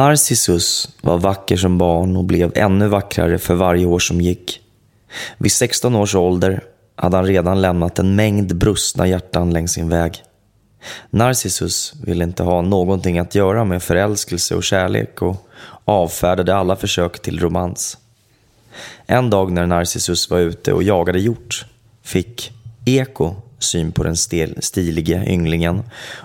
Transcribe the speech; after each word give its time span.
Narcissus 0.00 0.88
var 1.00 1.18
vacker 1.18 1.56
som 1.56 1.78
barn 1.78 2.16
och 2.16 2.24
blev 2.24 2.52
ännu 2.54 2.88
vackrare 2.88 3.38
för 3.38 3.54
varje 3.54 3.86
år 3.86 3.98
som 3.98 4.20
gick. 4.20 4.60
Vid 5.38 5.52
16 5.52 5.94
års 5.94 6.14
ålder 6.14 6.64
hade 6.96 7.16
han 7.16 7.26
redan 7.26 7.60
lämnat 7.60 7.98
en 7.98 8.16
mängd 8.16 8.56
brustna 8.56 9.06
hjärtan 9.06 9.50
längs 9.50 9.72
sin 9.72 9.88
väg. 9.88 10.22
Narcissus 11.10 11.94
ville 12.02 12.24
inte 12.24 12.42
ha 12.42 12.62
någonting 12.62 13.18
att 13.18 13.34
göra 13.34 13.64
med 13.64 13.82
förälskelse 13.82 14.54
och 14.54 14.64
kärlek 14.64 15.22
och 15.22 15.48
avfärdade 15.84 16.56
alla 16.56 16.76
försök 16.76 17.22
till 17.22 17.40
romans. 17.40 17.98
En 19.06 19.30
dag 19.30 19.52
när 19.52 19.66
Narcissus 19.66 20.30
var 20.30 20.38
ute 20.38 20.72
och 20.72 20.82
jagade 20.82 21.20
hjort 21.20 21.66
fick 22.02 22.52
Eko 22.84 23.34
syn 23.58 23.92
på 23.92 24.02
den 24.02 24.16
stilige 24.60 25.24
ynglingen 25.26 25.82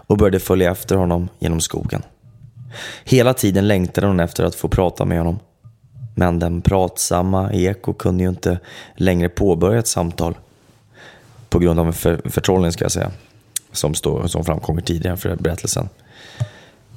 och 0.08 0.18
började 0.18 0.40
följa 0.40 0.72
efter 0.72 0.96
honom 0.96 1.30
genom 1.40 1.62
skogen. 1.62 2.04
Hela 3.04 3.34
tiden 3.34 3.68
längtade 3.68 4.08
hon 4.08 4.20
efter 4.20 4.44
att 4.44 4.56
få 4.56 4.68
prata 4.68 5.06
med 5.06 5.18
honom. 5.18 5.40
Men 6.16 6.40
den 6.40 6.62
pratsamma 6.62 7.54
Eko 7.54 7.94
kunde 7.94 8.24
ju 8.24 8.30
inte 8.30 8.60
längre 8.96 9.30
påbörja 9.30 9.80
ett 9.80 9.88
samtal. 9.88 10.38
På 11.50 11.60
grund 11.60 11.80
av 11.80 11.88
en 11.88 11.94
för, 11.94 12.22
förtrollning 12.26 12.72
ska 12.72 12.86
jag 12.86 12.92
säga. 12.92 13.12
Som, 13.72 13.94
står, 13.94 14.28
som 14.28 14.46
framkommer 14.46 14.82
tidigare 14.82 15.18
för 15.18 15.36
berättelsen. 15.36 15.90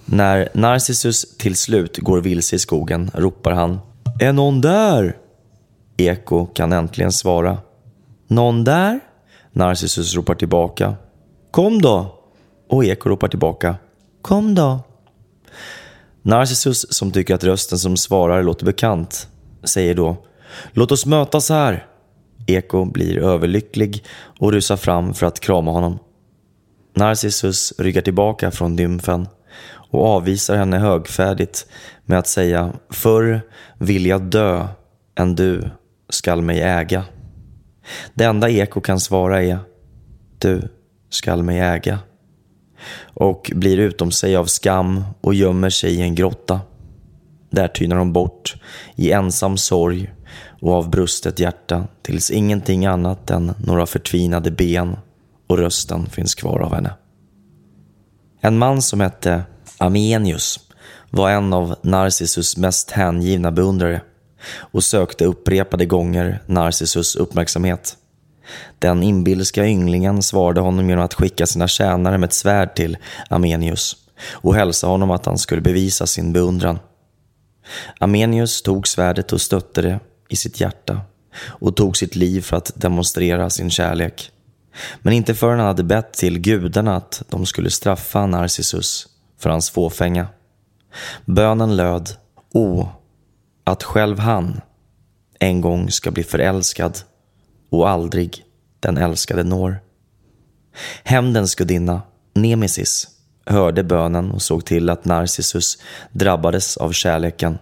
När 0.05 0.49
Narcissus 0.55 1.37
till 1.37 1.57
slut 1.57 1.99
går 1.99 2.21
vilse 2.21 2.57
i 2.57 2.59
skogen 2.59 3.11
ropar 3.15 3.53
han 3.53 3.81
Är 4.21 4.33
någon 4.33 4.61
där? 4.61 5.17
Eko 5.97 6.47
kan 6.47 6.73
äntligen 6.73 7.13
svara. 7.13 7.59
Någon 8.29 8.65
där? 8.65 9.01
Narcissus 9.53 10.15
ropar 10.15 10.35
tillbaka. 10.35 10.95
Kom 11.51 11.83
då! 11.83 12.15
Och 12.69 12.85
Eko 12.85 13.09
ropar 13.09 13.29
tillbaka. 13.29 13.77
Kom 14.23 14.55
då! 14.55 14.81
Narcissus, 16.23 16.87
som 16.91 17.11
tycker 17.13 17.35
att 17.35 17.45
rösten 17.45 17.79
som 17.79 17.97
svarar 17.97 18.43
låter 18.43 18.65
bekant, 18.65 19.29
säger 19.65 19.95
då 19.95 20.17
Låt 20.73 20.93
oss 20.93 21.07
mötas 21.07 21.49
här. 21.49 21.87
Eko 22.47 22.85
blir 22.85 23.19
överlycklig 23.19 24.05
och 24.39 24.53
rusar 24.53 24.77
fram 24.77 25.15
för 25.15 25.27
att 25.27 25.41
krama 25.41 25.71
honom. 25.71 25.99
Narcissus 26.95 27.73
ryggar 27.79 28.03
tillbaka 28.03 28.51
från 28.51 28.77
dymfen 28.77 29.29
och 29.91 30.07
avvisar 30.07 30.57
henne 30.57 30.79
högfärdigt 30.79 31.67
med 32.05 32.19
att 32.19 32.27
säga 32.27 32.73
Förr 32.91 33.41
vill 33.79 34.07
jag 34.07 34.23
dö 34.23 34.69
än 35.19 35.35
du 35.35 35.71
skall 36.09 36.43
mig 36.43 36.61
äga. 36.61 37.05
Det 38.15 38.25
enda 38.25 38.51
Eko 38.51 38.81
kan 38.81 39.01
svara 39.01 39.43
är 39.43 39.59
Du 40.39 40.69
skall 41.11 41.43
mig 41.43 41.59
äga 41.59 41.99
och 43.15 43.53
blir 43.55 43.79
utom 43.79 44.11
sig 44.11 44.37
av 44.37 44.45
skam 44.45 45.05
och 45.21 45.35
gömmer 45.35 45.71
sig 45.71 45.95
i 45.95 46.01
en 46.01 46.15
grotta. 46.15 46.61
Där 47.51 47.69
tynar 47.69 47.97
hon 47.97 48.13
bort 48.13 48.57
i 48.97 49.13
ensam 49.13 49.57
sorg 49.57 50.13
och 50.61 50.75
av 50.75 50.91
brustet 50.91 51.41
hjärta 51.41 51.87
tills 52.03 52.31
ingenting 52.31 52.87
annat 52.87 53.31
än 53.31 53.55
några 53.67 53.87
förtvinade 53.87 54.51
ben 54.51 54.97
och 55.47 55.59
rösten 55.59 56.07
finns 56.07 56.35
kvar 56.35 56.59
av 56.59 56.75
henne. 56.75 56.93
En 58.41 58.59
man 58.59 58.83
som 58.83 59.01
hette 59.01 59.43
Amenius 59.79 60.61
var 61.11 61.31
en 61.31 61.53
av 61.53 61.75
Narcissus 61.83 62.57
mest 62.57 62.91
hängivna 62.91 63.53
beundrare 63.53 64.01
och 64.59 64.85
sökte 64.85 65.25
upprepade 65.25 65.87
gånger 65.87 66.43
Narcissus 66.47 67.17
uppmärksamhet. 67.17 67.97
Den 68.79 69.03
inbilska 69.03 69.67
ynglingen 69.67 70.23
svarade 70.23 70.61
honom 70.61 70.89
genom 70.89 71.05
att 71.05 71.15
skicka 71.15 71.47
sina 71.47 71.69
tjänare 71.69 72.19
med 72.19 72.27
ett 72.27 72.33
svärd 72.33 72.75
till 72.75 72.97
Amenius 73.31 73.97
och 74.33 74.55
hälsa 74.55 74.87
honom 74.87 75.11
att 75.11 75.27
han 75.27 75.39
skulle 75.39 75.61
bevisa 75.61 76.07
sin 76.07 76.33
beundran. 76.33 76.79
Amenius 78.01 78.63
tog 78.63 78.89
svärdet 78.89 79.33
och 79.33 79.41
stötte 79.41 79.83
det 79.83 80.01
i 80.29 80.37
sitt 80.37 80.61
hjärta 80.61 81.01
och 81.45 81.77
tog 81.77 81.97
sitt 81.97 82.17
liv 82.17 82.41
för 82.41 82.57
att 82.57 82.73
demonstrera 82.75 83.51
sin 83.51 83.71
kärlek. 83.71 84.31
Men 85.03 85.13
inte 85.13 85.35
förrän 85.35 85.59
han 85.59 85.69
hade 85.69 85.85
bett 85.85 86.13
till 86.13 86.39
gudarna 86.39 86.97
att 86.97 87.23
de 87.29 87.47
skulle 87.47 87.71
straffa 87.71 88.27
Narcissus 88.27 89.07
för 89.39 89.51
hans 89.51 89.71
fåfänga. 89.71 90.27
Bönen 91.25 91.77
löd, 91.77 92.11
O, 92.53 92.89
att 93.65 93.83
själv 93.83 94.19
han 94.19 94.61
en 95.39 95.61
gång 95.61 95.91
ska 95.91 96.11
bli 96.11 96.23
förälskad 96.23 96.99
och 97.71 97.89
aldrig 97.89 98.45
den 98.81 98.97
älskade 98.97 99.45
når. 99.45 99.81
Hämndens 101.05 101.55
gudinna, 101.55 102.03
Nemesis, 102.35 103.09
hörde 103.47 103.85
bönen 103.85 104.31
och 104.31 104.43
såg 104.43 104.65
till 104.65 104.91
att 104.91 105.05
Narcissus 105.05 105.79
drabbades 106.13 106.77
av 106.77 106.93
kärleken. 106.93 107.59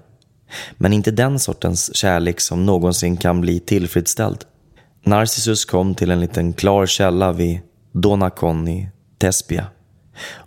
Men 0.76 0.92
inte 0.92 1.10
den 1.10 1.38
sortens 1.38 1.96
kärlek 1.96 2.40
som 2.40 2.66
någonsin 2.66 3.16
kan 3.16 3.40
bli 3.40 3.60
tillfredsställd. 3.60 4.44
Narcissus 5.04 5.64
kom 5.64 5.94
till 5.94 6.10
en 6.10 6.20
liten 6.20 6.52
klar 6.52 6.86
källa 6.86 7.32
vid 7.32 7.60
Donacon 7.92 8.68
i 8.68 8.88
Tespia. 9.18 9.66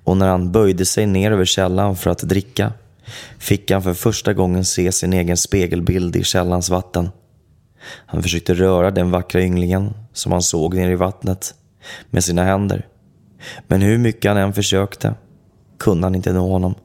Och 0.03 0.17
när 0.17 0.27
han 0.27 0.51
böjde 0.51 0.85
sig 0.85 1.05
ner 1.05 1.31
över 1.31 1.45
källan 1.45 1.95
för 1.95 2.09
att 2.09 2.19
dricka 2.19 2.73
fick 3.37 3.71
han 3.71 3.83
för 3.83 3.93
första 3.93 4.33
gången 4.33 4.65
se 4.65 4.91
sin 4.91 5.13
egen 5.13 5.37
spegelbild 5.37 6.15
i 6.15 6.23
källans 6.23 6.69
vatten. 6.69 7.09
Han 7.81 8.23
försökte 8.23 8.53
röra 8.53 8.91
den 8.91 9.11
vackra 9.11 9.41
ynglingen 9.41 9.93
som 10.13 10.31
han 10.31 10.41
såg 10.41 10.75
nere 10.75 10.91
i 10.91 10.95
vattnet 10.95 11.55
med 12.09 12.23
sina 12.23 12.43
händer. 12.43 12.87
Men 13.67 13.81
hur 13.81 13.97
mycket 13.97 14.31
han 14.31 14.37
än 14.37 14.53
försökte 14.53 15.13
kunde 15.79 16.05
han 16.05 16.15
inte 16.15 16.33
nå 16.33 16.51
honom. 16.51 16.75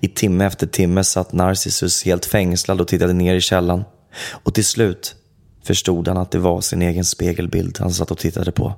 I 0.00 0.08
timme 0.08 0.44
efter 0.44 0.66
timme 0.66 1.04
satt 1.04 1.32
Narcissus 1.32 2.04
helt 2.04 2.24
fängslad 2.24 2.80
och 2.80 2.88
tittade 2.88 3.12
ner 3.12 3.34
i 3.34 3.40
källan. 3.40 3.84
Och 4.30 4.54
till 4.54 4.64
slut 4.64 5.14
förstod 5.64 6.08
han 6.08 6.16
att 6.16 6.30
det 6.30 6.38
var 6.38 6.60
sin 6.60 6.82
egen 6.82 7.04
spegelbild 7.04 7.78
han 7.80 7.90
satt 7.90 8.10
och 8.10 8.18
tittade 8.18 8.52
på. 8.52 8.74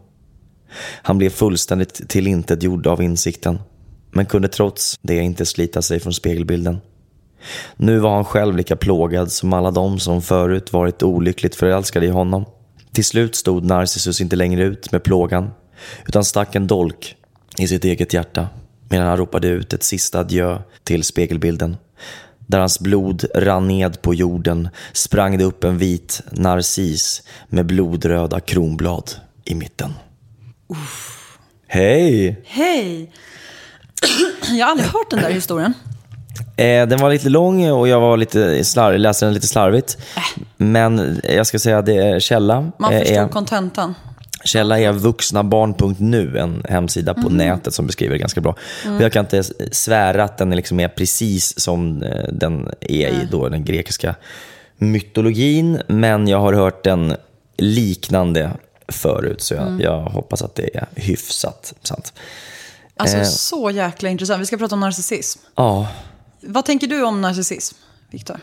Han 1.03 1.19
blev 1.19 1.31
fullständigt 1.31 2.09
tillintetgjord 2.09 2.87
av 2.87 3.03
insikten, 3.03 3.59
men 4.11 4.27
kunde 4.27 4.49
trots 4.49 4.99
det 5.03 5.17
inte 5.17 5.47
slita 5.47 5.83
sig 5.83 6.01
från 6.01 6.13
spegelbilden. 6.13 6.81
Nu 7.77 7.99
var 7.99 8.15
han 8.15 8.25
själv 8.25 8.57
lika 8.57 8.77
plågad 8.77 9.33
som 9.33 9.53
alla 9.53 9.71
de 9.71 10.01
som 10.01 10.23
förut 10.23 10.73
varit 10.73 11.03
olyckligt 11.03 11.55
förälskade 11.55 12.07
i 12.07 12.11
honom. 12.11 12.45
Till 12.93 13.05
slut 13.05 13.35
stod 13.35 13.65
Narcissus 13.65 14.21
inte 14.21 14.37
längre 14.37 14.63
ut 14.63 14.93
med 14.93 15.03
plågan 15.03 15.51
utan 16.07 16.25
stack 16.25 16.55
en 16.55 16.67
dolk 16.67 17.17
i 17.59 17.69
sitt 17.69 17.85
eget 17.85 18.15
hjärta 18.15 18.49
medan 18.89 19.07
han 19.07 19.17
ropade 19.17 19.49
ut 19.49 19.73
ett 19.73 19.83
sista 19.83 20.21
adjö 20.21 20.59
till 20.85 21.05
spegelbilden. 21.05 21.77
Där 22.39 22.59
hans 22.59 22.81
blod 22.81 23.25
rann 23.35 23.69
ned 23.69 24.03
på 24.03 24.15
jorden 24.15 24.69
sprang 24.93 25.39
det 25.39 25.45
upp 25.45 25.65
en 25.65 25.79
vit 25.79 26.21
narcis 26.31 27.23
med 27.49 27.67
blodröda 27.67 28.41
kronblad 28.41 29.11
i 29.45 29.55
mitten. 29.55 29.93
Hej! 31.67 32.41
Hej! 32.45 33.13
Jag 34.51 34.67
har 34.67 34.71
aldrig 34.71 34.89
hört 34.89 35.11
den 35.11 35.21
där 35.21 35.31
historien. 35.31 35.75
Eh, 36.57 36.87
den 36.87 36.99
var 36.99 37.11
lite 37.11 37.29
lång 37.29 37.71
och 37.71 37.89
jag 37.89 38.01
var 38.01 38.17
lite 38.17 38.65
slarv, 38.65 38.99
läste 38.99 39.25
den 39.25 39.35
lite 39.35 39.47
slarvigt. 39.47 39.99
Men 40.57 41.21
jag 41.25 41.47
ska 41.47 41.59
säga 41.59 41.79
att 41.79 41.87
det 41.87 41.97
är 41.97 42.21
källa. 42.21 42.71
Man 42.79 42.93
eh, 42.93 42.99
förstår 42.99 43.17
är, 43.17 43.29
kontentan. 43.29 43.95
källa 44.45 44.81
är 44.81 44.93
vuxnabarn.nu, 44.93 46.39
en 46.39 46.65
hemsida 46.69 47.15
på 47.15 47.29
nätet 47.29 47.75
som 47.75 47.87
beskriver 47.87 48.13
det 48.13 48.19
ganska 48.19 48.41
bra. 48.41 48.57
Och 48.97 49.03
jag 49.03 49.13
kan 49.13 49.25
inte 49.25 49.43
svära 49.73 50.25
att 50.25 50.39
den 50.39 50.51
liksom 50.51 50.81
är 50.81 50.89
precis 50.89 51.61
som 51.61 52.03
eh, 52.03 52.25
den 52.33 52.69
är 52.81 53.09
i 53.09 53.29
då 53.31 53.49
den 53.49 53.65
grekiska 53.65 54.15
mytologin. 54.77 55.83
Men 55.87 56.29
jag 56.29 56.41
har 56.41 56.53
hört 56.53 56.85
den 56.85 57.15
liknande 57.57 58.51
förut, 58.89 59.43
så 59.43 59.55
jag, 59.55 59.81
jag 59.81 60.01
hoppas 60.01 60.43
att 60.43 60.55
det 60.55 60.77
är 60.77 60.87
hyfsat 60.95 61.75
sant. 61.83 62.13
Alltså 62.97 63.17
Eh. 63.17 63.25
så 63.25 63.71
jäkla 63.71 64.09
intressant. 64.09 64.41
Vi 64.41 64.47
ska 64.47 64.57
prata 64.57 64.75
om 64.75 64.81
narcissism. 64.81 65.41
Ja, 65.57 65.89
Vad 66.43 66.65
tänker 66.65 66.87
du 66.87 67.03
om 67.03 67.21
narcissism, 67.21 67.77
Viktor? 68.11 68.41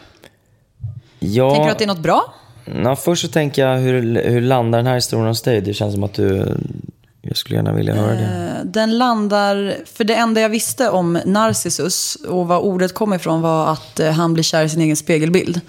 jag... 1.19 1.51
Tänker 1.51 1.65
du 1.65 1.71
att 1.71 1.77
det 1.77 1.85
är 1.85 1.87
något 1.87 1.99
bra? 1.99 2.33
Ja, 2.65 2.95
först 2.95 3.21
så 3.21 3.27
tänker 3.27 3.67
jag, 3.67 3.77
hur, 3.77 4.21
hur 4.23 4.41
landar 4.41 4.79
den 4.79 4.87
här 4.87 4.95
historien 4.95 5.27
hos 5.27 5.41
dig? 5.41 5.61
Det 5.61 5.73
känns 5.73 5.93
som 5.93 6.03
att 6.03 6.13
du... 6.13 6.57
Jag 7.29 7.37
skulle 7.37 7.55
gärna 7.55 7.73
vilja 7.73 7.93
höra 7.95 8.13
det. 8.13 8.57
Eh, 8.59 8.65
Den 8.65 8.97
landar, 8.97 9.77
för 9.93 10.03
det 10.03 10.15
enda 10.15 10.41
jag 10.41 10.49
visste 10.49 10.89
om 10.89 11.19
Narcissus 11.25 12.15
och 12.15 12.47
vad 12.47 12.61
ordet 12.61 12.93
kom 12.93 13.13
ifrån 13.13 13.41
var 13.41 13.71
att 13.71 13.99
eh, 13.99 14.11
han 14.11 14.33
blir 14.33 14.43
kär 14.43 14.63
i 14.63 14.69
sin 14.69 14.81
egen 14.81 14.95
spegelbild. 14.95 15.61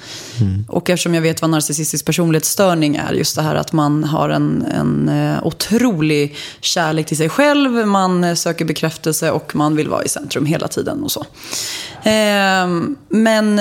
Och 0.68 0.90
eftersom 0.90 1.14
jag 1.14 1.22
vet 1.22 1.40
vad 1.42 1.50
narcissistisk 1.50 2.04
personlighetsstörning 2.04 2.96
är, 2.96 3.12
just 3.12 3.36
det 3.36 3.42
här 3.42 3.54
att 3.54 3.72
man 3.72 4.04
har 4.04 4.28
en, 4.28 4.66
en 4.74 5.08
eh, 5.08 5.46
otrolig 5.46 6.36
kärlek 6.60 7.06
till 7.06 7.16
sig 7.16 7.28
själv, 7.28 7.86
man 7.86 8.36
söker 8.36 8.64
bekräftelse 8.64 9.30
och 9.30 9.56
man 9.56 9.76
vill 9.76 9.88
vara 9.88 10.04
i 10.04 10.08
centrum 10.08 10.46
hela 10.46 10.68
tiden 10.68 11.02
och 11.02 11.12
så. 11.12 11.26
Ehm, 12.02 12.96
Men 13.08 13.60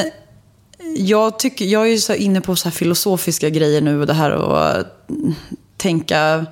jag, 0.98 1.40
tycker, 1.40 1.66
jag 1.66 1.82
är 1.82 1.92
ju 1.92 2.00
så 2.00 2.14
inne 2.14 2.42
på 2.42 2.56
så 2.56 2.64
här 2.64 2.72
filosofiska 2.72 3.50
grejer 3.50 3.82
nu 3.82 4.00
och 4.00 4.08
det 4.08 4.14
här 4.14 4.32
att 4.32 5.10
mm, 5.10 5.34
tänka 5.78 6.46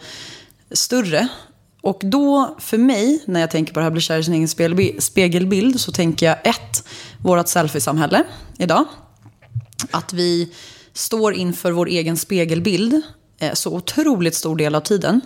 större. 0.71 1.27
Och 1.81 1.99
då, 2.03 2.55
för 2.59 2.77
mig, 2.77 3.23
när 3.25 3.39
jag 3.39 3.51
tänker 3.51 3.73
på 3.73 3.79
det 3.79 3.83
här 3.83 3.91
blir 3.91 4.01
kär 4.01 4.17
i 4.17 4.23
sin 4.23 4.33
egen 4.33 5.01
spegelbild, 5.01 5.79
så 5.79 5.91
tänker 5.91 6.25
jag 6.25 6.47
ett, 6.47 6.83
vårt 7.23 7.47
selfie-samhälle 7.47 8.23
idag. 8.57 8.85
Att 9.91 10.13
vi 10.13 10.53
står 10.93 11.33
inför 11.33 11.71
vår 11.71 11.87
egen 11.87 12.17
spegelbild 12.17 13.01
eh, 13.39 13.53
så 13.53 13.75
otroligt 13.75 14.35
stor 14.35 14.55
del 14.55 14.75
av 14.75 14.81
tiden. 14.81 15.21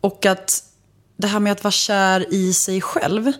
Och 0.00 0.26
att 0.26 0.64
det 1.16 1.26
här 1.26 1.40
med 1.40 1.52
att 1.52 1.64
vara 1.64 1.72
kär 1.72 2.34
i 2.34 2.52
sig 2.52 2.80
själv. 2.80 3.32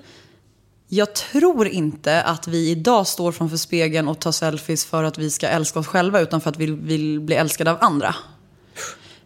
Jag 0.89 1.15
tror 1.15 1.69
inte 1.69 2.23
att 2.23 2.49
vi 2.49 2.71
idag 2.71 3.07
står 3.07 3.33
framför 3.33 3.57
spegeln 3.57 4.09
och 4.09 4.19
tar 4.21 4.33
selfies 4.33 4.85
för 4.85 5.05
att 5.05 5.19
vi 5.19 5.31
ska 5.31 5.49
älska 5.49 5.79
oss 5.79 5.87
själva, 5.87 6.21
utan 6.21 6.41
för 6.41 6.51
att 6.51 6.57
vi 6.57 6.67
vill 6.67 7.21
bli 7.21 7.35
älskade 7.35 7.71
av 7.71 7.79
andra. 7.81 8.15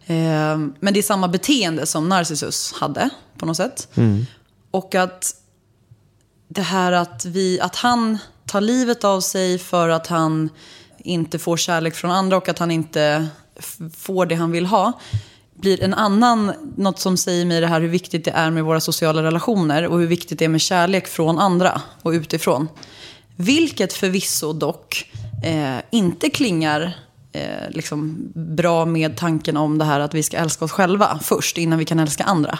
Eh, 0.05 0.57
Men 0.79 0.93
det 0.93 0.99
är 0.99 1.01
samma 1.01 1.27
beteende 1.27 1.85
som 1.85 2.09
Narcissus 2.09 2.73
hade 2.73 3.09
på 3.37 3.45
något 3.45 3.57
sätt. 3.57 3.87
Och 4.71 4.95
att 4.95 5.35
det 6.47 6.61
här 6.61 6.91
att, 6.91 7.25
vi, 7.25 7.59
att 7.59 7.75
han 7.75 8.17
tar 8.45 8.61
livet 8.61 9.03
av 9.03 9.21
sig 9.21 9.59
för 9.59 9.89
att 9.89 10.07
han 10.07 10.49
inte 10.97 11.39
får 11.39 11.57
kärlek 11.57 11.95
från 11.95 12.11
andra 12.11 12.37
och 12.37 12.49
att 12.49 12.59
han 12.59 12.71
inte 12.71 13.27
får 13.93 14.25
det 14.25 14.35
han 14.35 14.51
vill 14.51 14.65
ha. 14.65 14.93
Blir 15.53 15.83
en 15.83 15.93
annan, 15.93 16.53
något 16.77 16.99
som 16.99 17.17
säger 17.17 17.45
mig 17.45 17.61
det 17.61 17.67
här 17.67 17.81
hur 17.81 17.87
viktigt 17.87 18.25
det 18.25 18.31
är 18.31 18.49
med 18.51 18.63
våra 18.63 18.79
sociala 18.79 19.23
relationer 19.23 19.87
och 19.87 19.99
hur 19.99 20.07
viktigt 20.07 20.39
det 20.39 20.45
är 20.45 20.49
med 20.49 20.61
kärlek 20.61 21.07
från 21.07 21.39
andra 21.39 21.81
och 22.01 22.11
utifrån. 22.11 22.67
Vilket 23.35 23.93
förvisso 23.93 24.53
dock 24.53 25.11
eh, 25.45 25.77
inte 25.91 26.29
klingar 26.29 26.93
eh, 27.35 27.69
liksom 27.69 28.31
bra 28.33 28.85
med 28.85 29.17
tanken 29.17 29.57
om 29.57 29.77
det 29.77 29.85
här 29.85 29.99
att 29.99 30.13
vi 30.13 30.23
ska 30.23 30.37
älska 30.37 30.65
oss 30.65 30.71
själva 30.71 31.19
först 31.23 31.57
innan 31.57 31.79
vi 31.79 31.85
kan 31.85 31.99
älska 31.99 32.23
andra. 32.23 32.59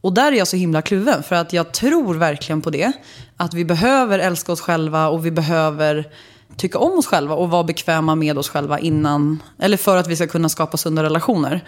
Och 0.00 0.12
där 0.12 0.32
är 0.32 0.36
jag 0.36 0.48
så 0.48 0.56
himla 0.56 0.82
kluven, 0.82 1.22
för 1.22 1.36
att 1.36 1.52
jag 1.52 1.72
tror 1.72 2.14
verkligen 2.14 2.60
på 2.62 2.70
det. 2.70 2.92
Att 3.36 3.54
vi 3.54 3.64
behöver 3.64 4.18
älska 4.18 4.52
oss 4.52 4.60
själva 4.60 5.08
och 5.08 5.26
vi 5.26 5.30
behöver 5.30 6.08
tycka 6.56 6.78
om 6.78 6.98
oss 6.98 7.06
själva 7.06 7.34
och 7.34 7.50
vara 7.50 7.64
bekväma 7.64 8.14
med 8.14 8.38
oss 8.38 8.48
själva 8.48 8.78
innan, 8.78 9.42
eller 9.58 9.76
för 9.76 9.96
att 9.96 10.06
vi 10.06 10.16
ska 10.16 10.26
kunna 10.26 10.48
skapa 10.48 10.76
sunda 10.76 11.02
relationer. 11.02 11.64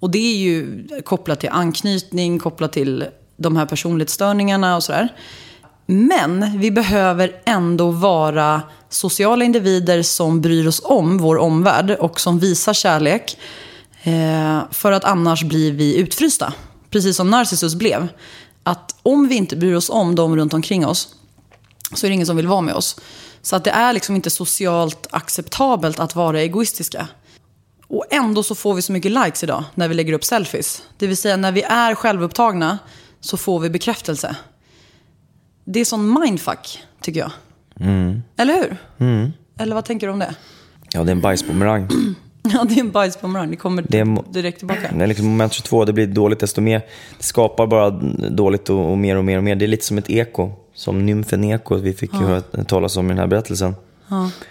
Och 0.00 0.10
det 0.10 0.18
är 0.18 0.36
ju 0.36 0.86
kopplat 1.04 1.40
till 1.40 1.48
anknytning, 1.52 2.38
kopplat 2.38 2.72
till 2.72 3.04
de 3.36 3.56
här 3.56 3.66
personlighetsstörningarna 3.66 4.76
och 4.76 4.82
sådär. 4.82 5.08
Men 5.86 6.58
vi 6.58 6.70
behöver 6.70 7.42
ändå 7.44 7.90
vara 7.90 8.62
sociala 8.96 9.44
individer 9.44 10.02
som 10.02 10.40
bryr 10.40 10.66
oss 10.66 10.80
om 10.84 11.18
vår 11.18 11.36
omvärld 11.36 11.90
och 11.90 12.20
som 12.20 12.38
visar 12.38 12.74
kärlek. 12.74 13.38
Eh, 14.02 14.60
för 14.70 14.92
att 14.92 15.04
annars 15.04 15.42
blir 15.42 15.72
vi 15.72 15.96
utfrysta. 15.96 16.52
Precis 16.90 17.16
som 17.16 17.30
Narcissus 17.30 17.74
blev. 17.74 18.08
Att 18.62 18.96
om 19.02 19.28
vi 19.28 19.34
inte 19.34 19.56
bryr 19.56 19.74
oss 19.74 19.90
om 19.90 20.14
dem 20.14 20.36
runt 20.36 20.54
omkring 20.54 20.86
oss 20.86 21.14
så 21.94 22.06
är 22.06 22.10
det 22.10 22.14
ingen 22.14 22.26
som 22.26 22.36
vill 22.36 22.46
vara 22.46 22.60
med 22.60 22.74
oss. 22.74 23.00
Så 23.42 23.56
att 23.56 23.64
det 23.64 23.70
är 23.70 23.92
liksom 23.92 24.16
inte 24.16 24.30
socialt 24.30 25.06
acceptabelt 25.10 26.00
att 26.00 26.16
vara 26.16 26.40
egoistiska. 26.40 27.08
Och 27.88 28.04
ändå 28.10 28.42
så 28.42 28.54
får 28.54 28.74
vi 28.74 28.82
så 28.82 28.92
mycket 28.92 29.12
likes 29.12 29.42
idag 29.42 29.64
när 29.74 29.88
vi 29.88 29.94
lägger 29.94 30.12
upp 30.12 30.24
selfies. 30.24 30.82
Det 30.98 31.06
vill 31.06 31.16
säga 31.16 31.36
när 31.36 31.52
vi 31.52 31.62
är 31.62 31.94
självupptagna 31.94 32.78
så 33.20 33.36
får 33.36 33.60
vi 33.60 33.70
bekräftelse. 33.70 34.36
Det 35.64 35.80
är 35.80 35.84
sån 35.84 36.20
mindfuck, 36.20 36.82
tycker 37.00 37.20
jag. 37.20 37.30
Eller 38.36 38.54
hur? 38.54 38.76
Eller 39.58 39.74
vad 39.74 39.84
tänker 39.84 40.06
du 40.06 40.12
om 40.12 40.18
det? 40.18 40.34
Ja, 40.92 41.04
det 41.04 41.10
är 41.10 41.12
en 41.12 41.20
bajsbumerang. 41.20 41.88
Ja, 42.52 42.64
det 42.64 42.74
är 42.74 42.80
en 42.80 42.90
bajsbumerang. 42.90 43.50
Det 43.50 43.56
kommer 43.56 43.84
Det 43.88 43.98
är 43.98 44.32
direkt 44.32 44.58
tillbaka. 44.58 44.92
Det 44.94 45.02
är 45.02 45.06
liksom 45.06 45.26
moment 45.26 45.52
22, 45.52 45.84
det 45.84 45.92
blir 45.92 46.06
dåligt 46.06 46.40
desto 46.40 46.60
mer. 46.60 46.82
Det 47.18 47.24
skapar 47.24 47.66
bara 47.66 47.90
dåligt 48.30 48.70
och, 48.70 48.90
och 48.90 48.98
mer 48.98 49.16
och 49.16 49.24
mer 49.24 49.38
och 49.38 49.44
mer. 49.44 49.56
Det 49.56 49.64
är 49.64 49.68
lite 49.68 49.84
som 49.84 49.98
ett 49.98 50.10
eko. 50.10 50.52
Som 50.74 51.06
nymfen 51.06 51.44
Eko 51.44 51.76
vi 51.76 51.92
fick 51.92 52.14
ju 52.14 52.18
höra 52.20 52.40
talas 52.40 52.96
om 52.96 53.06
i 53.06 53.08
den 53.08 53.18
här 53.18 53.26
berättelsen. 53.26 53.74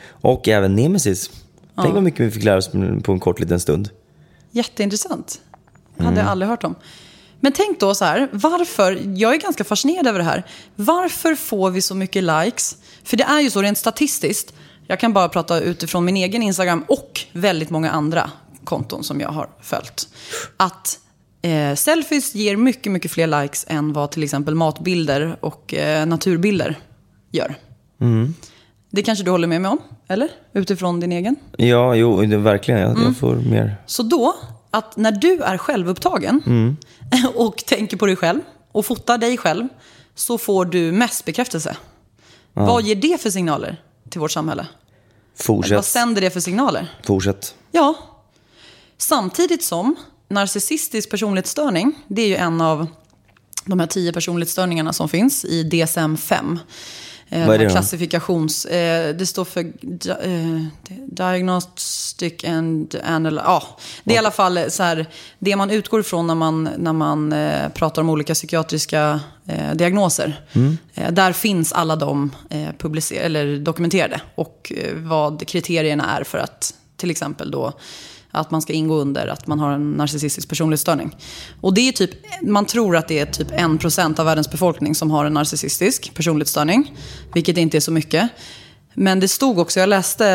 Och 0.10 0.48
även 0.48 0.76
Nemesis. 0.76 1.30
Tänk 1.82 1.94
vad 1.94 2.04
mycket 2.04 2.20
vi 2.20 2.32
fick 2.32 2.44
lära 2.44 2.58
oss 2.58 2.70
på 3.04 3.12
en 3.12 3.20
kort 3.20 3.40
liten 3.40 3.60
stund. 3.60 3.90
Jätteintressant. 4.52 5.42
hade 5.98 6.20
jag 6.20 6.28
aldrig 6.28 6.50
hört 6.50 6.64
om. 6.64 6.76
Men 7.40 7.52
tänk 7.52 7.80
då 7.80 7.96
så 7.96 8.06
här, 8.06 8.30
varför, 8.32 9.00
jag 9.16 9.34
är 9.34 9.38
ganska 9.40 9.64
fascinerad 9.64 10.08
över 10.08 10.20
det 10.20 10.26
här. 10.26 10.44
Varför 10.76 11.36
får 11.36 11.72
vi 11.72 11.82
så 11.82 11.96
mycket 11.96 12.24
likes? 12.24 12.78
För 13.04 13.18
det 13.18 13.24
är 13.24 13.40
ju 13.42 13.50
så 13.50 13.62
rent 13.62 13.78
statistiskt, 13.78 14.54
jag 14.88 15.00
kan 15.00 15.14
bara 15.14 15.30
prata 15.30 15.60
utifrån 15.60 16.06
min 16.06 16.18
egen 16.18 16.44
Instagram 16.44 16.84
och 16.88 17.22
väldigt 17.32 17.70
många 17.70 17.92
andra 17.92 18.32
konton 18.64 19.04
som 19.04 19.20
jag 19.22 19.30
har 19.30 19.50
följt. 19.62 20.08
Att 20.58 21.00
eh, 21.42 21.76
selfies 21.76 22.36
ger 22.36 22.56
mycket, 22.58 22.92
mycket 22.92 23.12
fler 23.12 23.42
likes 23.42 23.66
än 23.70 23.94
vad 23.94 24.12
till 24.12 24.24
exempel 24.24 24.56
matbilder 24.56 25.38
och 25.40 25.74
eh, 25.74 26.06
naturbilder 26.06 26.80
gör. 27.32 27.56
Det 28.92 29.04
kanske 29.04 29.24
du 29.26 29.32
håller 29.32 29.48
med 29.48 29.62
mig 29.62 29.72
om, 29.72 29.80
eller? 30.08 30.30
Utifrån 30.54 31.00
din 31.00 31.12
egen? 31.12 31.36
Ja, 31.58 31.96
jo, 31.96 32.22
det, 32.22 32.38
verkligen. 32.38 32.80
Jag, 32.80 32.90
Mm. 32.92 33.04
jag 33.04 33.18
får 33.18 33.36
mer... 33.36 33.76
Så 33.86 34.04
då, 34.04 34.36
att 34.76 34.98
när 34.98 35.12
du 35.12 35.42
är 35.42 35.58
självupptagen 35.58 36.42
och 37.36 37.58
tänker 37.58 37.98
på 37.98 38.06
dig 38.06 38.16
själv 38.16 38.42
och 38.72 38.86
fotar 38.86 39.18
dig 39.18 39.38
själv 39.38 39.68
så 40.16 40.38
får 40.38 40.66
du 40.66 40.92
mest 40.92 41.26
bekräftelse. 41.26 41.78
Vad 42.54 42.84
ger 42.84 42.96
det 42.96 43.22
för 43.22 43.30
signaler 43.30 43.82
till 44.10 44.20
vårt 44.20 44.32
samhälle? 44.32 44.68
Vad 45.38 45.46
Fortsätt. 45.46 45.86
sänder 45.86 46.22
det 46.22 46.30
för 46.30 46.40
signaler? 46.40 46.88
Fortsätt. 47.04 47.56
Ja. 47.72 47.96
Samtidigt 48.98 49.64
som 49.64 49.96
narcissistisk 50.28 51.10
personlighetsstörning, 51.10 51.96
det 52.08 52.22
är 52.22 52.28
ju 52.28 52.36
en 52.36 52.62
av 52.62 52.88
de 53.66 53.80
här 53.80 53.88
tio 53.88 54.14
personlighetsstörningarna 54.14 54.94
som 54.94 55.10
finns 55.10 55.46
i 55.46 55.64
DSM-5. 55.64 56.60
Eh, 57.30 57.48
Vad 57.48 57.56
är 57.56 57.60
det? 57.60 57.70
Klassifikations... 57.70 58.66
Eh, 58.66 59.16
det 59.16 59.26
står 59.26 59.46
för 59.46 59.64
di- 59.82 60.10
eh, 60.10 60.66
Diagnostic 61.08 62.44
and 62.48 62.96
Anal... 63.04 63.42
Ja, 63.44 63.78
det 64.04 64.12
är 64.12 64.16
i 64.16 64.18
alla 64.18 64.32
fall 64.32 64.60
så 64.72 64.84
här, 64.84 65.06
det 65.40 65.56
man 65.56 65.70
utgår 65.72 66.00
ifrån 66.00 66.28
när 66.28 66.36
man, 66.36 66.70
när 66.78 66.94
man 66.94 67.34
eh, 67.34 67.70
pratar 67.70 68.02
om 68.02 68.10
olika 68.10 68.34
psykiatriska 68.34 69.20
eh, 69.48 69.74
diagnoser. 69.74 70.42
Mm. 70.54 70.78
Eh, 70.94 71.12
där 71.12 71.32
finns 71.34 71.74
alla 71.74 71.96
de 71.96 72.32
publicer- 72.78 73.22
eller 73.22 73.58
dokumenterade 73.60 74.22
och 74.36 74.72
vad 74.96 75.48
kriterierna 75.48 76.18
är 76.18 76.24
för 76.24 76.38
att 76.38 76.74
till 76.98 77.12
exempel 77.12 77.52
då 77.52 77.74
att 78.36 78.52
man 78.52 78.62
ska 78.62 78.74
ingå 78.74 78.96
under 78.96 79.28
att 79.28 79.48
man 79.48 79.60
har 79.60 79.72
en 79.72 79.92
narcissistisk 79.92 80.50
personlighetsstörning. 80.50 81.16
Och 81.62 81.74
det 81.74 81.88
är 81.88 81.92
typ, 81.92 82.10
man 82.42 82.66
tror 82.66 82.98
att 82.98 83.08
det 83.08 83.20
är 83.20 83.26
typ 83.26 83.52
1% 83.52 84.20
av 84.20 84.26
världens 84.26 84.52
befolkning 84.52 84.96
som 84.96 85.12
har 85.12 85.26
en 85.26 85.34
narcissistisk 85.34 86.14
personlighetsstörning. 86.14 86.98
Vilket 87.34 87.58
inte 87.58 87.78
är 87.78 87.82
så 87.82 87.92
mycket. 87.92 88.30
Men 88.94 89.20
det 89.20 89.28
stod 89.28 89.60
också, 89.60 89.80
jag 89.80 89.90
läste, 89.90 90.26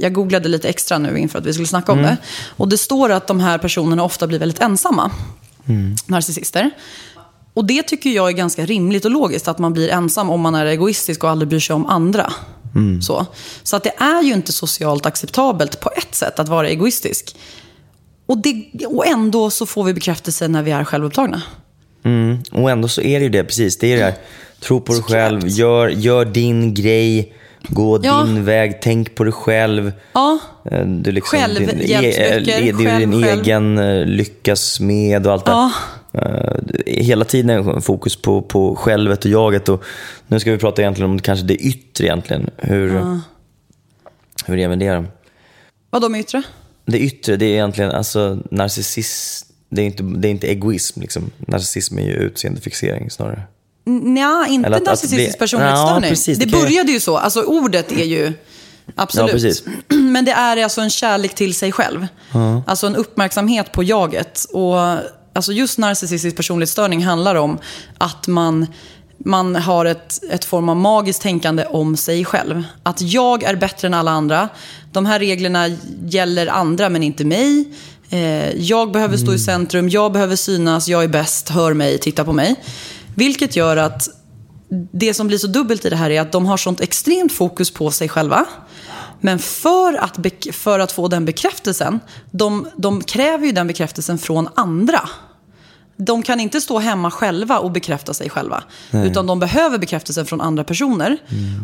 jag 0.00 0.12
googlade 0.12 0.48
lite 0.48 0.68
extra 0.68 0.98
nu 0.98 1.18
inför 1.18 1.38
att 1.38 1.46
vi 1.46 1.52
skulle 1.52 1.66
snacka 1.66 1.92
om 1.92 1.98
Mm. 1.98 2.10
det. 2.10 2.16
Och 2.56 2.68
det 2.68 2.78
står 2.78 3.10
att 3.12 3.26
de 3.26 3.40
här 3.40 3.58
personerna 3.58 4.04
ofta 4.04 4.26
blir 4.26 4.38
väldigt 4.38 4.60
ensamma. 4.60 5.10
Mm. 5.68 5.94
Narcissister. 6.06 6.70
Och 7.54 7.64
det 7.64 7.82
tycker 7.82 8.10
jag 8.10 8.28
är 8.28 8.32
ganska 8.32 8.66
rimligt 8.66 9.04
och 9.04 9.10
logiskt, 9.10 9.48
att 9.48 9.58
man 9.58 9.72
blir 9.72 9.88
ensam 9.88 10.30
om 10.30 10.40
man 10.40 10.54
är 10.54 10.66
egoistisk 10.66 11.24
och 11.24 11.30
aldrig 11.30 11.48
bryr 11.48 11.60
sig 11.60 11.74
om 11.74 11.86
andra. 11.86 12.32
Mm. 12.74 13.02
Så. 13.02 13.26
så 13.62 13.76
att 13.76 13.82
det 13.84 13.92
är 13.98 14.22
ju 14.22 14.32
inte 14.32 14.52
socialt 14.52 15.06
acceptabelt 15.06 15.80
på 15.80 15.90
ett 15.96 16.14
sätt 16.14 16.38
att 16.38 16.48
vara 16.48 16.68
egoistisk. 16.68 17.36
Och, 18.26 18.38
det, 18.38 18.64
och 18.86 19.06
ändå 19.06 19.50
så 19.50 19.66
får 19.66 19.84
vi 19.84 19.94
bekräftelse 19.94 20.48
när 20.48 20.62
vi 20.62 20.70
är 20.70 20.84
självupptagna. 20.84 21.42
Mm. 22.04 22.38
Och 22.52 22.70
ändå 22.70 22.88
så 22.88 23.00
är 23.00 23.18
det 23.18 23.22
ju 23.24 23.28
det, 23.30 23.44
precis. 23.44 23.78
Det 23.78 23.92
är 23.92 23.96
det 23.96 24.04
här, 24.04 24.14
tro 24.60 24.80
på 24.80 24.92
dig 24.92 25.02
själv, 25.02 25.48
gör, 25.48 25.88
gör 25.88 26.24
din 26.24 26.74
grej, 26.74 27.32
gå 27.68 28.00
Ja. 28.02 28.22
din 28.22 28.44
väg, 28.44 28.78
tänk 28.82 29.14
på 29.14 29.24
dig 29.24 29.32
själv. 29.32 29.92
Ja, 30.12 30.38
Eh, 30.70 30.86
Du 30.86 31.12
liksom, 31.12 31.38
Självhjälpsböcker, 31.38 32.60
din, 32.60 32.68
e- 32.68 32.72
din, 32.72 32.86
själv, 32.86 33.10
din 33.10 33.22
själv. 33.22 33.40
egen 33.40 33.78
eh, 33.78 34.04
lyckas 34.06 34.80
med 34.80 35.26
och 35.26 35.32
allt 35.32 35.44
det 35.44 35.50
Ja. 35.50 35.72
Eh, 36.12 36.56
Hela 36.86 37.24
tiden 37.24 37.50
är 37.50 37.80
fokus 37.80 38.16
på, 38.22 38.42
på 38.42 38.76
självet 38.76 39.24
och 39.24 39.30
jaget. 39.30 39.68
Och 39.68 39.84
nu 40.26 40.40
ska 40.40 40.52
vi 40.52 40.58
prata 40.58 40.82
egentligen 40.82 41.10
om 41.10 41.18
kanske 41.18 41.46
det 41.46 41.56
yttre 41.56 42.04
egentligen. 42.04 42.50
Hur, 42.56 43.20
hur 44.46 44.58
är 44.58 44.76
det? 44.76 45.04
vadå 45.90 46.08
med 46.08 46.20
yttre? 46.20 46.42
Det 46.86 46.98
yttre, 46.98 47.36
det 47.36 47.44
är 47.44 47.50
egentligen 47.50 47.90
alltså 47.90 48.38
narcissism. 48.50 49.46
Det 49.68 49.82
är 49.82 49.86
inte, 49.86 50.02
det 50.02 50.28
är 50.28 50.30
inte 50.30 50.46
egoism. 50.46 51.00
Liksom. 51.00 51.30
Narcissism 51.38 51.98
är 51.98 52.02
ju 52.02 52.12
utseendefixering 52.12 53.10
snarare. 53.10 53.42
Nja, 53.84 54.46
inte 54.48 54.66
Eller 54.66 54.76
att- 54.76 54.86
narcissistisk 54.86 55.38
personlighetsstörning. 55.38 56.10
Ja, 56.26 56.34
det 56.38 56.44
det 56.44 56.50
började 56.52 56.92
ju 56.92 57.00
så. 57.00 57.16
Alltså 57.16 57.42
ordet 57.42 57.92
är 57.92 58.04
ju... 58.04 58.32
Absolut. 58.94 59.62
Ja. 59.66 59.72
Men 59.96 60.24
det 60.24 60.32
är 60.32 60.62
alltså 60.62 60.80
en 60.80 60.90
kärlek 60.90 61.34
till 61.34 61.54
sig 61.54 61.72
själv. 61.72 62.06
Alltså 62.66 62.86
en 62.86 62.96
uppmärksamhet 62.96 63.72
på 63.72 63.82
jaget. 63.82 64.44
Och 64.52 64.76
alltså 65.32 65.52
just 65.52 65.78
narcissistisk 65.78 66.36
personlighetsstörning 66.36 67.04
handlar 67.04 67.34
om 67.34 67.58
att 67.98 68.26
man, 68.26 68.66
man 69.18 69.56
har 69.56 69.84
ett, 69.84 70.20
ett 70.30 70.44
form 70.44 70.68
av 70.68 70.76
magiskt 70.76 71.22
tänkande 71.22 71.64
om 71.64 71.96
sig 71.96 72.24
själv. 72.24 72.62
Att 72.82 73.00
jag 73.00 73.42
är 73.42 73.56
bättre 73.56 73.88
än 73.88 73.94
alla 73.94 74.10
andra. 74.10 74.48
De 74.92 75.06
här 75.06 75.18
reglerna 75.18 75.68
gäller 76.04 76.46
andra 76.46 76.88
men 76.88 77.02
inte 77.02 77.24
mig. 77.24 77.64
Eh, 78.10 78.50
jag 78.56 78.92
behöver 78.92 79.16
stå 79.16 79.34
i 79.34 79.38
centrum, 79.38 79.88
jag 79.88 80.12
behöver 80.12 80.36
synas, 80.36 80.88
jag 80.88 81.04
är 81.04 81.08
bäst, 81.08 81.48
hör 81.48 81.74
mig, 81.74 81.98
titta 81.98 82.24
på 82.24 82.32
mig. 82.32 82.56
Vilket 83.14 83.56
gör 83.56 83.76
att 83.76 84.08
det 84.92 85.14
som 85.14 85.26
blir 85.26 85.38
så 85.38 85.46
dubbelt 85.46 85.84
i 85.84 85.90
det 85.90 85.96
här 85.96 86.10
är 86.10 86.20
att 86.20 86.32
de 86.32 86.46
har 86.46 86.56
sånt 86.56 86.80
extremt 86.80 87.32
fokus 87.32 87.70
på 87.70 87.90
sig 87.90 88.08
själva. 88.08 88.46
Men 89.20 89.38
för 89.38 89.94
att, 89.94 90.18
för 90.52 90.78
att 90.78 90.92
få 90.92 91.08
den 91.08 91.24
bekräftelsen, 91.24 92.00
de, 92.30 92.68
de 92.76 93.02
kräver 93.02 93.46
ju 93.46 93.52
den 93.52 93.66
bekräftelsen 93.66 94.18
från 94.18 94.48
andra. 94.54 95.08
De 95.96 96.22
kan 96.22 96.40
inte 96.40 96.60
stå 96.60 96.78
hemma 96.78 97.10
själva 97.10 97.58
och 97.58 97.70
bekräfta 97.70 98.14
sig 98.14 98.30
själva. 98.30 98.62
Utan 98.92 99.26
de 99.26 99.38
behöver 99.38 99.78
bekräftelsen 99.78 100.26
från 100.26 100.40
andra 100.40 100.64
personer. 100.64 101.16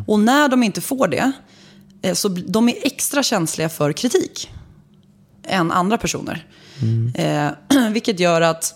Och 0.06 0.20
när 0.20 0.48
de 0.48 0.62
inte 0.62 0.80
får 0.80 1.08
det, 1.08 1.32
eh, 2.02 2.14
så 2.14 2.28
de 2.28 2.68
är 2.68 2.74
extra 2.82 3.22
känsliga 3.22 3.68
för 3.68 3.92
kritik 3.92 4.50
än 5.46 5.72
andra 5.72 5.98
personer. 5.98 6.46
Eh, 7.14 7.50
vilket 7.90 8.20
gör 8.20 8.40
att 8.40 8.74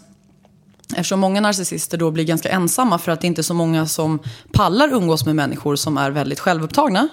Eftersom 0.91 1.21
många 1.21 1.41
narcissister 1.41 1.99
då 1.99 2.11
blir 2.11 2.25
ganska 2.25 2.49
ensamma 2.49 2.99
för 2.99 3.13
att 3.13 3.21
det 3.21 3.27
inte 3.27 3.41
är 3.41 3.43
så 3.43 3.55
många 3.55 3.87
som 3.87 4.19
pallar 4.53 4.93
umgås 4.93 5.27
med 5.27 5.37
människor 5.37 5.77
som 5.77 5.99
är 5.99 6.11
väldigt 6.11 6.41
självupptagna. 6.41 7.09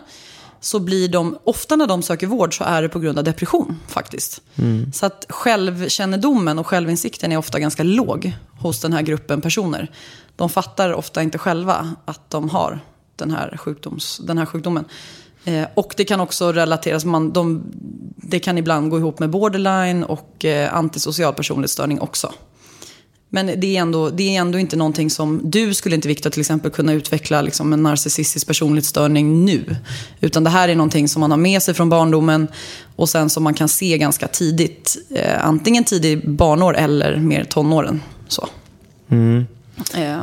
Så 0.60 0.80
blir 0.80 1.08
de, 1.08 1.38
ofta 1.44 1.76
när 1.76 1.88
de 1.88 2.02
söker 2.02 2.28
vård 2.28 2.58
så 2.58 2.64
är 2.64 2.82
det 2.82 2.90
på 2.90 3.00
grund 3.00 3.18
av 3.18 3.24
depression 3.24 3.80
faktiskt. 3.88 4.42
Så 4.94 5.06
att 5.06 5.26
självkännedomen 5.30 6.60
och 6.60 6.68
självinsikten 6.68 7.32
är 7.32 7.38
ofta 7.38 7.60
ganska 7.60 7.84
låg 7.84 8.34
hos 8.60 8.80
den 8.80 8.94
här 8.94 9.02
gruppen 9.02 9.42
personer. 9.42 9.92
De 10.36 10.50
fattar 10.50 10.94
ofta 10.94 11.22
inte 11.22 11.38
själva 11.38 11.96
att 12.06 12.30
de 12.30 12.50
har 12.50 12.80
den 13.16 13.32
här, 13.32 13.58
sjukdoms, 13.58 14.22
den 14.24 14.38
här 14.38 14.46
sjukdomen. 14.46 14.86
Eh, 15.46 15.68
och 15.74 15.94
det 15.98 16.06
kan 16.06 16.20
också 16.20 16.52
relateras, 16.52 17.06
man, 17.06 17.34
de, 17.34 17.64
det 18.16 18.40
kan 18.40 18.58
ibland 18.58 18.90
gå 18.90 18.98
ihop 18.98 19.20
med 19.20 19.30
borderline 19.30 20.04
och 20.04 20.46
eh, 20.46 20.74
antisocial 20.74 21.34
personlighetsstörning 21.34 22.02
också. 22.02 22.34
Men 23.30 23.46
det 23.46 23.78
är, 23.78 23.82
ändå, 23.82 24.10
det 24.10 24.36
är 24.36 24.42
ändå 24.42 24.60
inte 24.60 24.76
någonting 24.76 25.10
som... 25.10 25.42
Du 25.44 25.74
skulle 25.74 25.96
inte, 25.96 26.08
Viktor, 26.08 26.30
till 26.30 26.40
exempel 26.40 26.72
kunna 26.72 26.94
utveckla 26.94 27.42
liksom 27.42 27.74
en 27.74 27.84
narcissistisk 27.84 28.48
personlighetsstörning 28.48 29.46
nu. 29.46 29.76
Utan 30.22 30.44
det 30.44 30.50
här 30.50 30.70
är 30.70 30.76
någonting 30.76 31.08
som 31.08 31.20
man 31.20 31.32
har 31.32 31.38
med 31.38 31.62
sig 31.62 31.74
från 31.74 31.90
barndomen 31.90 32.48
och 32.96 33.10
sen 33.10 33.30
som 33.30 33.44
man 33.44 33.54
kan 33.54 33.68
se 33.68 33.98
ganska 33.98 34.28
tidigt. 34.28 34.98
Eh, 35.16 35.46
antingen 35.46 35.84
tidigt 35.84 36.24
barnår 36.26 36.78
eller 36.78 37.18
mer 37.18 37.44
tonåren. 37.44 38.02
Så. 38.28 38.48
Eh, 39.94 40.20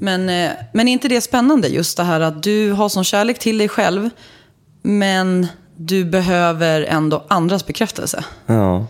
men, 0.00 0.28
eh, 0.28 0.50
men 0.72 0.88
är 0.88 0.92
inte 0.92 1.08
det 1.08 1.20
spännande, 1.20 1.68
just 1.68 1.96
det 1.96 2.02
här 2.02 2.20
att 2.20 2.42
du 2.42 2.72
har 2.72 2.88
sån 2.88 3.04
kärlek 3.04 3.38
till 3.38 3.58
dig 3.58 3.68
själv, 3.68 4.10
men 4.82 5.46
du 5.76 6.04
behöver 6.04 6.82
ändå 6.82 7.24
andras 7.28 7.66
bekräftelse. 7.66 8.24
Ja. 8.46 8.86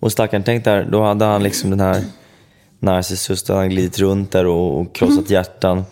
Och 0.00 0.12
stackarn, 0.12 0.42
tänk 0.42 0.64
där, 0.64 0.88
då 0.90 1.04
hade 1.04 1.24
han 1.24 1.42
liksom 1.42 1.70
den 1.70 1.80
här 1.80 2.04
Narcissus, 2.82 3.48
hade 3.48 3.60
han 3.60 3.70
glidit 3.70 3.98
runt 3.98 4.30
där 4.30 4.46
och, 4.46 4.80
och 4.80 4.94
krossat 4.94 5.18
Mm. 5.18 5.32
hjärtan. 5.32 5.84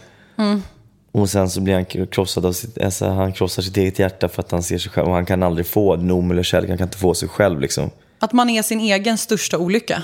Och 1.12 1.30
sen 1.30 1.50
så 1.50 1.61
blir 1.61 1.75
han 1.75 1.85
krossad 2.06 2.47
av 2.47 2.52
sitt, 2.52 2.78
alltså 2.82 3.09
han 3.09 3.32
krossar 3.32 3.62
sitt 3.62 3.76
eget 3.76 3.99
hjärta 3.99 4.28
för 4.28 4.42
att 4.42 4.50
han 4.50 4.62
ser 4.62 4.78
sig 4.78 4.90
själv. 4.92 5.09
Och 5.09 5.14
han 5.14 5.26
kan 5.26 5.42
aldrig 5.42 5.66
få 5.66 5.97
den 5.97 6.11
omedelbara 6.11 6.44
kärlek, 6.44 6.68
han 6.68 6.78
kan 6.78 6.87
inte 6.87 6.99
få 6.99 7.14
sig 7.14 7.28
själv 7.28 7.61
liksom. 7.61 7.90
Att 8.18 8.32
man 8.32 8.50
är 8.50 8.62
sin 8.62 8.80
egen 8.80 9.18
största 9.18 9.59
olycka. 9.59 10.02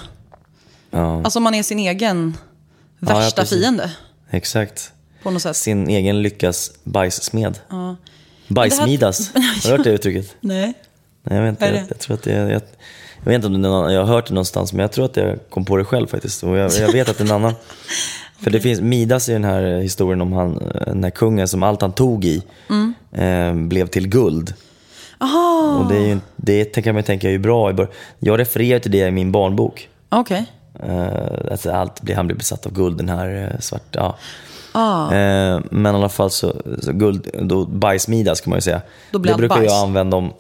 Ja, 0.91 1.23
Alltså 1.25 1.41
man 1.41 1.55
är 1.55 1.63
sin 1.63 1.79
egen 1.79 2.37
Ja, 3.01 3.07
ja, 3.13 3.19
värsta 3.19 3.43
precis. 3.43 3.59
fiende. 3.59 3.91
exakt. 4.31 4.93
På 5.23 5.31
något 5.31 5.43
sätt. 5.43 5.57
Sin 5.57 5.89
egen 5.89 6.23
lyckas 6.23 6.71
bajssmed. 6.85 7.59
Bajsmidas, 8.49 9.33
Det 9.33 9.41
här- 9.41 9.55
har 9.63 9.71
du 9.71 9.77
hört 9.77 9.85
det 9.85 9.91
uttrycket? 9.91 10.35
Nej. 10.41 10.75
Nej, 11.23 11.39
jag 11.39 11.43
vet 11.45 11.51
inte, 11.51 11.67
jag, 11.67 11.85
jag 11.91 11.99
tror 11.99 12.15
att 12.15 12.23
det 12.23 12.33
är, 12.33 12.51
jag, 12.51 12.63
jag 13.33 13.39
vet 13.39 13.45
inte 13.45 13.47
om 13.47 13.63
någon, 13.63 13.93
jag 13.93 14.01
har 14.05 14.15
hört 14.15 14.27
det 14.27 14.35
någonstans, 14.35 14.73
men 14.73 14.81
jag 14.81 14.93
tror 14.93 15.05
att 15.05 15.17
jag 15.17 15.39
kom 15.51 15.65
på 15.65 15.77
det 15.77 15.85
själv 15.85 16.07
faktiskt. 16.07 16.43
Och 16.45 16.57
jag, 16.57 16.73
jag 16.73 16.93
vet 16.93 17.09
att 17.09 17.19
det 17.19 17.25
är 17.25 17.27
en 17.29 17.33
annan. 17.35 17.55
För 18.41 18.51
det 18.51 18.61
finns, 18.61 18.81
Midas 18.81 19.29
i 19.29 19.33
den 19.33 19.45
här 19.45 19.79
historien 19.81 20.21
om 20.21 20.33
han, 20.33 20.63
den 20.87 21.05
här 21.05 21.11
kungen 21.11 21.49
som 21.49 21.63
allt 21.63 21.81
han 21.83 21.93
tog 21.93 22.25
i 22.25 22.43
Mm. 22.71 22.95
eh, 23.13 23.69
blev 23.69 23.87
till 23.87 24.09
guld. 24.09 24.55
Aha, 25.19 25.79
Och 25.81 25.93
det, 25.93 25.97
är 25.97 26.07
ju, 26.07 26.19
det 26.37 26.85
kan 26.85 26.95
man 26.95 27.03
tänka 27.05 27.27
är 27.29 27.33
ju 27.33 27.39
bra. 27.39 27.71
i 27.71 27.75
Jag 28.19 28.39
refererar 28.41 28.79
till 28.79 28.91
det 28.91 28.99
i 28.99 29.11
min 29.11 29.33
barnbok. 29.33 29.89
okej. 30.09 30.47
Eh, 30.83 31.51
alltså 31.51 31.71
allt 31.73 32.03
blir, 32.03 32.15
han 32.15 32.27
blir 32.27 32.37
besatt 32.37 32.67
av 32.67 32.73
guld, 32.73 32.97
den 32.99 33.09
här 33.09 33.51
eh, 33.55 33.61
svarta. 33.61 33.99
Ja. 33.99 34.17
Ah. 34.73 35.15
Eh, 35.15 35.61
men 35.71 35.95
i 35.95 35.99
alla 35.99 36.09
fall 36.09 36.31
så, 36.31 36.55
så 36.83 36.93
guld, 36.93 37.29
då, 37.43 37.65
bajsmidas 37.67 38.41
kan 38.41 38.51
man 38.51 38.57
ju 38.57 38.61
säga. 38.61 38.81
Det 39.11 39.19
brukar 39.19 39.49
bajs. 39.49 39.65
jag 39.73 39.83
använda 39.83 40.17
om, 40.17 40.33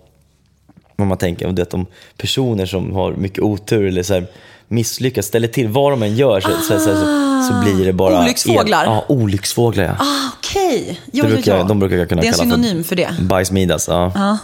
om 0.97 1.09
man 1.09 1.19
tänker, 1.19 1.53
det 1.53 1.75
om 1.75 1.87
personer 2.17 2.67
som 2.67 2.93
har 2.93 3.13
mycket 3.13 3.43
otur 3.43 3.87
eller 3.87 4.03
så 4.03 4.15
här, 4.15 4.27
misslyckas, 4.69 5.27
ställer 5.27 5.49
till 5.49 5.69
vad 5.69 5.93
de 5.93 6.03
än 6.03 6.17
gör 6.17 6.41
så, 6.41 6.51
så, 6.51 6.79
så, 6.79 6.79
så, 6.79 7.43
så 7.49 7.61
blir 7.63 7.87
det 7.87 7.93
bara... 7.93 8.21
Olycksfåglar. 8.23 8.85
Ja, 8.85 9.05
olycksfåglar 9.09 9.85
ja. 9.85 9.97
Ah, 9.99 10.31
okej. 10.39 11.01
Ja, 11.13 11.23
det 11.25 11.29
ja, 11.29 11.35
brukar, 11.35 11.57
jag- 11.57 11.69
De 11.69 11.79
brukar 11.79 11.97
jag 11.97 12.09
kunna 12.09 12.21
det 12.21 12.27
är 12.29 12.33
en 12.33 12.39
synonym 12.39 12.85
för, 12.85 12.97
det. 12.97 13.15
Bajsmidas, 13.21 13.89
ja. 13.89 14.13
Ja. 14.15 14.39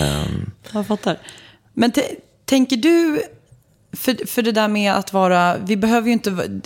Ehm, 0.00 0.50
Jag 0.72 0.86
fattar. 0.86 1.18
Men 1.74 1.92
tänker 2.44 2.76
du, 2.76 3.22
för, 3.92 4.26
för 4.26 4.42
det 4.42 4.52
där 4.52 4.68
med 4.68 4.94
att 4.94 5.12
vara, 5.12 5.56
vi 5.56 5.76
behöver 5.76 6.06
ju 6.06 6.12
inte, 6.12 6.60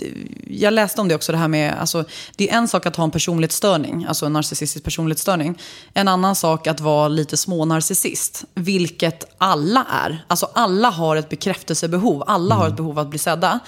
jag 0.47 0.73
läste 0.73 1.01
om 1.01 1.07
det 1.07 1.15
också, 1.15 1.31
det 1.31 1.37
här 1.37 1.47
med, 1.47 1.73
alltså, 1.79 2.05
det 2.35 2.49
är 2.49 2.57
en 2.57 2.67
sak 2.67 2.85
att 2.85 2.95
ha 2.95 3.03
en 3.03 3.11
personlighetsstörning, 3.11 4.05
alltså 4.05 4.25
en 4.25 4.33
narcissistisk 4.33 4.85
personlighetsstörning. 4.85 5.59
En 5.93 6.07
annan 6.07 6.35
sak 6.35 6.67
att 6.67 6.79
vara 6.79 7.07
lite 7.07 7.37
smånarcissist, 7.37 8.43
vilket 8.55 9.25
alla 9.37 9.85
är. 10.05 10.25
Alltså 10.27 10.49
alla 10.53 10.89
har 10.89 11.15
ett 11.15 11.29
bekräftelsebehov, 11.29 12.23
alla 12.27 12.55
har 12.55 12.67
ett 12.67 12.75
behov 12.75 12.99
att 12.99 13.07
bli 13.07 13.19
sedda. 13.19 13.59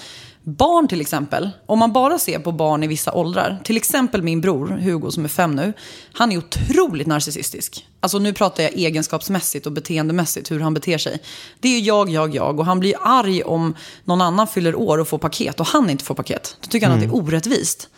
Barn 0.48 0.88
till 0.88 1.00
exempel, 1.00 1.50
om 1.66 1.78
man 1.78 1.92
bara 1.92 2.18
ser 2.18 2.38
på 2.38 2.52
barn 2.52 2.82
i 2.82 2.86
vissa 2.86 3.12
åldrar, 3.12 3.60
till 3.64 3.76
exempel 3.76 4.22
min 4.22 4.40
bror 4.40 4.68
Hugo 4.68 5.10
som 5.10 5.24
är 5.24 5.28
fem 5.28 5.54
nu, 5.54 5.72
han 6.12 6.32
är 6.32 6.38
otroligt 6.38 7.06
narcissistisk. 7.06 7.86
Alltså 8.00 8.18
nu 8.18 8.32
pratar 8.32 8.62
jag 8.62 8.72
egenskapsmässigt 8.72 9.66
och 9.66 9.72
beteendemässigt, 9.72 10.50
hur 10.50 10.60
han 10.60 10.74
beter 10.74 10.98
sig. 10.98 11.18
Det 11.60 11.68
är 11.68 11.72
ju 11.72 11.78
jag, 11.78 12.10
jag, 12.10 12.34
jag 12.34 12.58
och 12.58 12.66
han 12.66 12.80
blir 12.80 12.94
arg 13.00 13.42
om 13.42 13.74
någon 14.04 14.20
annan 14.20 14.46
fyller 14.46 14.74
år 14.74 14.98
och 14.98 15.08
får 15.08 15.18
paket 15.18 15.60
och 15.60 15.66
han 15.66 15.90
inte 15.90 16.04
får 16.04 16.14
paket. 16.14 16.56
Då 16.60 16.68
tycker 16.68 16.86
han 16.86 16.94
att 16.94 17.02
det 17.02 17.06
är 17.06 17.14
orättvist. 17.14 17.88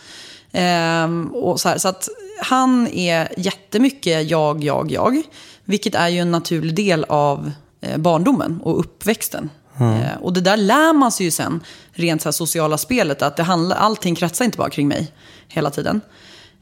Ehm, 0.52 1.26
och 1.34 1.60
så, 1.60 1.68
här, 1.68 1.78
så 1.78 1.88
att 1.88 2.08
han 2.42 2.88
är 2.88 3.28
jättemycket 3.36 4.30
jag, 4.30 4.64
jag, 4.64 4.90
jag. 4.90 5.22
Vilket 5.64 5.94
är 5.94 6.08
ju 6.08 6.18
en 6.18 6.30
naturlig 6.30 6.74
del 6.74 7.04
av 7.04 7.50
eh, 7.80 7.96
barndomen 7.96 8.60
och 8.62 8.80
uppväxten. 8.80 9.50
Eh, 9.80 10.16
och 10.20 10.32
det 10.32 10.40
där 10.40 10.56
lär 10.56 10.92
man 10.92 11.12
sig 11.12 11.26
ju 11.26 11.30
sen, 11.30 11.60
rent 11.92 12.22
så 12.22 12.32
sociala 12.32 12.78
spelet, 12.78 13.22
att 13.22 13.36
det 13.36 13.42
handlar, 13.42 13.76
allting 13.76 14.14
kretsar 14.14 14.44
inte 14.44 14.58
bara 14.58 14.70
kring 14.70 14.88
mig 14.88 15.12
hela 15.48 15.70
tiden. 15.70 16.00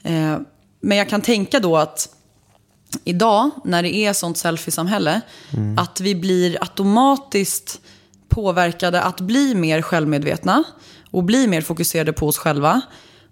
Eh, 0.02 0.38
men 0.80 0.98
jag 0.98 1.08
kan 1.08 1.20
tänka 1.20 1.60
då 1.60 1.76
att 1.76 2.08
idag, 3.04 3.50
när 3.64 3.82
det 3.82 3.94
är 3.94 4.12
sånt 4.12 4.36
selfie-samhälle, 4.36 5.20
att 5.76 6.00
vi 6.00 6.14
blir 6.14 6.58
automatiskt 6.60 7.80
påverkade 8.28 9.02
att 9.02 9.20
bli 9.20 9.54
mer 9.54 9.82
självmedvetna 9.82 10.64
och 11.10 11.24
bli 11.24 11.46
mer 11.46 11.60
fokuserade 11.60 12.12
på 12.12 12.28
oss 12.28 12.38
själva. 12.38 12.80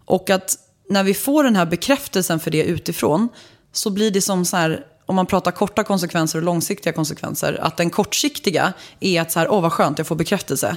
Och 0.04 0.30
att 0.30 0.56
när 0.90 1.04
vi 1.04 1.14
får 1.14 1.44
den 1.44 1.56
här 1.56 1.66
bekräftelsen 1.66 2.40
för 2.40 2.50
det 2.50 2.62
utifrån 2.62 3.28
så 3.72 3.90
blir 3.90 4.10
det 4.10 4.20
som 4.20 4.44
så 4.44 4.56
här, 4.56 4.86
om 5.06 5.16
man 5.16 5.26
pratar 5.26 5.50
korta 5.50 5.84
konsekvenser 5.84 6.38
och 6.38 6.44
långsiktiga 6.44 6.92
konsekvenser, 6.92 7.58
att 7.62 7.76
den 7.76 7.90
kortsiktiga 7.90 8.72
är 9.00 9.20
att 9.20 9.32
så 9.32 9.38
här, 9.38 9.48
åh 9.48 9.62
vad 9.62 9.72
skönt, 9.72 9.98
jag 9.98 10.06
får 10.06 10.16
bekräftelse. 10.16 10.76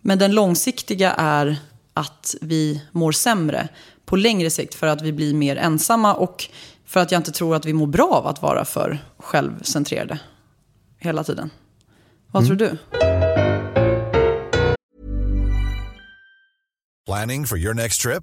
Men 0.00 0.18
den 0.18 0.34
långsiktiga 0.34 1.12
är 1.12 1.56
att 1.94 2.34
vi 2.40 2.82
mår 2.92 3.12
sämre 3.12 3.68
på 4.04 4.16
längre 4.16 4.50
sikt 4.50 4.74
för 4.74 4.86
att 4.86 5.02
vi 5.02 5.12
blir 5.12 5.34
mer 5.34 5.56
ensamma 5.56 6.14
och 6.14 6.46
för 6.86 7.00
att 7.00 7.12
jag 7.12 7.18
inte 7.18 7.32
tror 7.32 7.56
att 7.56 7.64
vi 7.64 7.72
mår 7.72 7.86
bra 7.86 8.08
av 8.08 8.26
att 8.26 8.42
vara 8.42 8.64
för 8.64 8.98
självcentrerade 9.18 10.18
hela 10.98 11.24
tiden. 11.24 11.50
Vad 12.32 12.46
tror 12.46 12.56
du? 12.56 12.76
Planning 17.06 17.46
for 17.46 17.58
your 17.58 17.74
next 17.74 18.00
trip? 18.02 18.22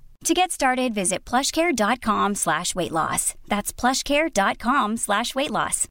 To 0.25 0.33
get 0.33 0.51
started, 0.51 0.93
visit 0.93 1.29
plushcare.com 1.29 2.35
slash 2.35 2.75
weight 2.75 2.91
loss. 2.91 3.33
That's 3.47 3.73
plushcare.com 3.73 4.97
slash 4.97 5.35
weight 5.35 5.49
loss. 5.51 5.87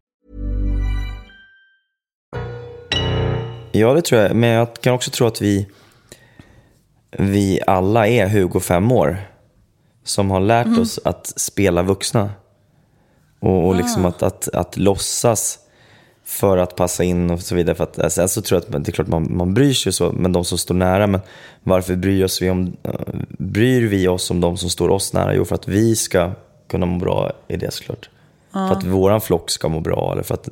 Ja, 3.73 3.95
det 3.95 4.03
tror 4.03 4.21
jag. 4.21 4.37
Men 4.37 4.51
jag 4.51 4.75
kan 4.75 4.95
också 4.95 5.11
tro 5.11 5.27
att 5.27 5.41
vi, 5.43 5.69
vi 7.19 7.61
alla 7.67 8.07
är 8.09 8.29
25 8.31 8.93
år. 8.93 9.17
Som 10.05 10.31
har 10.31 10.41
lärt 10.41 10.67
Mm. 10.67 10.81
oss 10.83 11.01
att 11.05 11.27
spela 11.41 11.83
vuxna. 11.83 12.31
Och, 13.41 13.65
och 13.67 13.75
Ah. 13.75 13.77
liksom 13.77 14.05
att, 14.05 14.23
att, 14.23 14.49
att 14.49 14.77
låtsas 14.77 15.59
för 16.31 16.59
att 16.59 16.77
passa 16.77 17.05
in 17.05 17.31
och 17.31 17.41
så 17.41 17.55
vidare. 17.55 17.77
För 17.77 17.85
att, 17.85 17.99
alltså, 17.99 18.29
så 18.29 18.43
tror 18.43 18.61
jag 18.61 18.77
att 18.77 18.85
det 18.85 18.91
är 18.91 18.93
klart 18.93 19.09
man, 19.09 19.37
man 19.37 19.55
bryr 19.55 19.73
sig 19.73 19.93
så, 19.93 20.13
men 20.13 20.33
de 20.33 20.45
som 20.45 20.59
står 20.59 20.75
nära. 20.75 21.07
Men 21.07 21.21
varför 21.63 21.97
bryr, 21.97 22.25
oss 22.25 22.43
vi 22.43 22.51
om, 22.51 22.77
eh, 22.83 22.93
bryr 23.39 23.89
vi 23.89 24.09
oss 24.09 24.31
om 24.31 24.41
de 24.41 24.57
som 24.57 24.71
står 24.71 24.89
oss 24.89 25.13
nära? 25.13 25.35
Jo, 25.35 25.45
för 25.45 25.55
att 25.55 25.69
vi 25.69 25.97
ska 25.97 26.31
kunna 26.69 26.87
må 26.87 26.99
bra 26.99 27.33
i 27.49 27.57
det 27.57 27.73
såklart. 27.73 28.11
För 28.53 28.73
att 28.73 28.85
våran 28.85 29.21
flock 29.21 29.51
ska 29.51 29.69
må 29.69 29.81
bra. 29.81 30.13
Eller 30.13 30.23
för 30.23 30.35
att 30.35 30.49